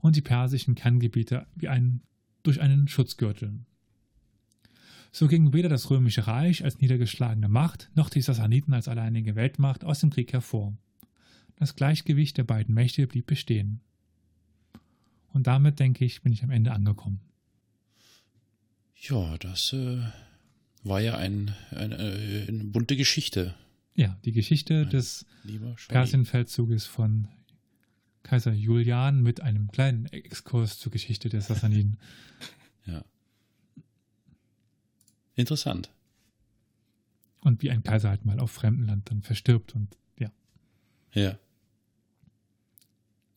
und 0.00 0.16
die 0.16 0.22
persischen 0.22 0.74
Kerngebiete 0.74 1.46
wie 1.54 1.68
ein, 1.68 2.02
durch 2.42 2.60
einen 2.60 2.88
Schutzgürtel. 2.88 3.60
So 5.12 5.28
ging 5.28 5.52
weder 5.52 5.68
das 5.68 5.88
Römische 5.88 6.26
Reich 6.26 6.62
als 6.62 6.78
niedergeschlagene 6.80 7.48
Macht 7.48 7.90
noch 7.94 8.10
die 8.10 8.20
Sassaniden 8.20 8.74
als 8.74 8.88
alleinige 8.88 9.34
Weltmacht 9.34 9.84
aus 9.84 10.00
dem 10.00 10.10
Krieg 10.10 10.32
hervor. 10.32 10.76
Das 11.56 11.74
Gleichgewicht 11.74 12.36
der 12.36 12.44
beiden 12.44 12.74
Mächte 12.74 13.06
blieb 13.06 13.26
bestehen. 13.26 13.80
Und 15.32 15.46
damit, 15.46 15.80
denke 15.80 16.04
ich, 16.04 16.22
bin 16.22 16.32
ich 16.32 16.42
am 16.42 16.50
Ende 16.50 16.72
angekommen. 16.72 17.20
Ja, 18.94 19.38
das 19.38 19.72
äh, 19.72 20.02
war 20.82 21.00
ja 21.00 21.16
ein, 21.16 21.54
ein, 21.70 21.92
äh, 21.92 22.46
eine 22.48 22.64
bunte 22.64 22.96
Geschichte. 22.96 23.54
Ja, 23.94 24.18
die 24.24 24.32
Geschichte 24.32 24.82
mein 24.82 24.90
des 24.90 25.26
Persienfeldzuges 25.88 26.84
von 26.86 27.28
Kaiser 28.26 28.52
Julian 28.52 29.22
mit 29.22 29.40
einem 29.40 29.70
kleinen 29.70 30.06
Exkurs 30.06 30.80
zur 30.80 30.90
Geschichte 30.90 31.28
der 31.28 31.40
Sassaniden. 31.40 31.98
Ja. 32.88 33.04
Interessant. 35.34 35.90
Und 37.40 37.60
wie 37.60 37.72
ein 37.72 37.82
Kaiser 37.82 38.10
halt 38.10 38.24
mal 38.24 38.38
auf 38.38 38.52
fremdem 38.52 38.86
Land 38.86 39.10
dann 39.10 39.22
verstirbt 39.22 39.74
und 39.74 39.96
ja. 40.16 40.30
Ja. 41.12 41.36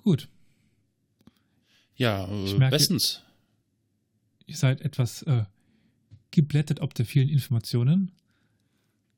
Gut. 0.03 0.29
Ja, 1.95 2.27
äh, 2.27 2.53
merke, 2.53 2.75
bestens. 2.75 3.23
Ihr 4.45 4.55
seid 4.55 4.81
etwas 4.81 5.23
äh, 5.23 5.45
geblättet 6.29 6.79
ob 6.79 6.93
der 6.93 7.07
vielen 7.07 7.29
Informationen. 7.29 8.11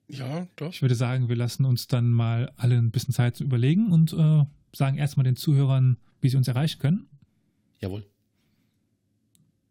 Ja, 0.08 0.48
doch. 0.56 0.72
Ich 0.72 0.82
würde 0.82 0.96
sagen, 0.96 1.28
wir 1.28 1.36
lassen 1.36 1.66
uns 1.66 1.88
dann 1.88 2.10
mal 2.10 2.54
alle 2.56 2.78
ein 2.78 2.92
bisschen 2.92 3.14
Zeit 3.14 3.36
zu 3.36 3.44
überlegen 3.44 3.92
und 3.92 4.14
äh, 4.14 4.46
sagen 4.74 4.98
erstmal 4.98 5.24
den 5.24 5.36
Zuhörern, 5.36 5.98
wie 6.22 6.30
sie 6.30 6.38
uns 6.38 6.48
erreichen 6.48 6.80
können. 6.80 7.08
Jawohl. 7.80 8.06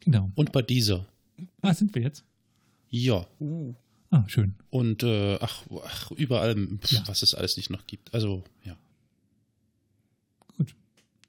Genau. 0.00 0.30
Und 0.34 0.52
bei 0.52 0.60
dieser. 0.60 1.06
Ah, 1.62 1.72
sind 1.72 1.94
wir 1.94 2.02
jetzt? 2.02 2.24
Ja. 2.90 3.26
Uh. 3.40 3.74
Ah, 4.12 4.24
schön. 4.28 4.54
Und 4.68 5.02
äh, 5.02 5.38
ach, 5.40 5.64
ach, 5.84 6.10
überall, 6.10 6.54
pf, 6.54 6.92
ja. 6.92 7.02
was 7.06 7.22
es 7.22 7.34
alles 7.34 7.56
nicht 7.56 7.70
noch 7.70 7.86
gibt. 7.86 8.12
Also, 8.12 8.44
ja. 8.62 8.76
Gut. 10.58 10.74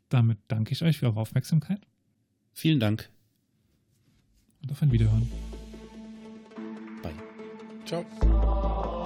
Damit 0.10 0.38
danke 0.50 0.74
ich 0.74 0.84
euch 0.84 0.98
für 0.98 1.06
eure 1.06 1.22
Aufmerksamkeit. 1.22 1.80
Vielen 2.52 2.82
Dank. 2.82 3.10
Und 4.62 4.72
auf 4.74 4.82
ein 4.82 4.92
Wiederhören. 4.92 5.32
Bye. 7.02 7.16
Ciao. 7.86 9.00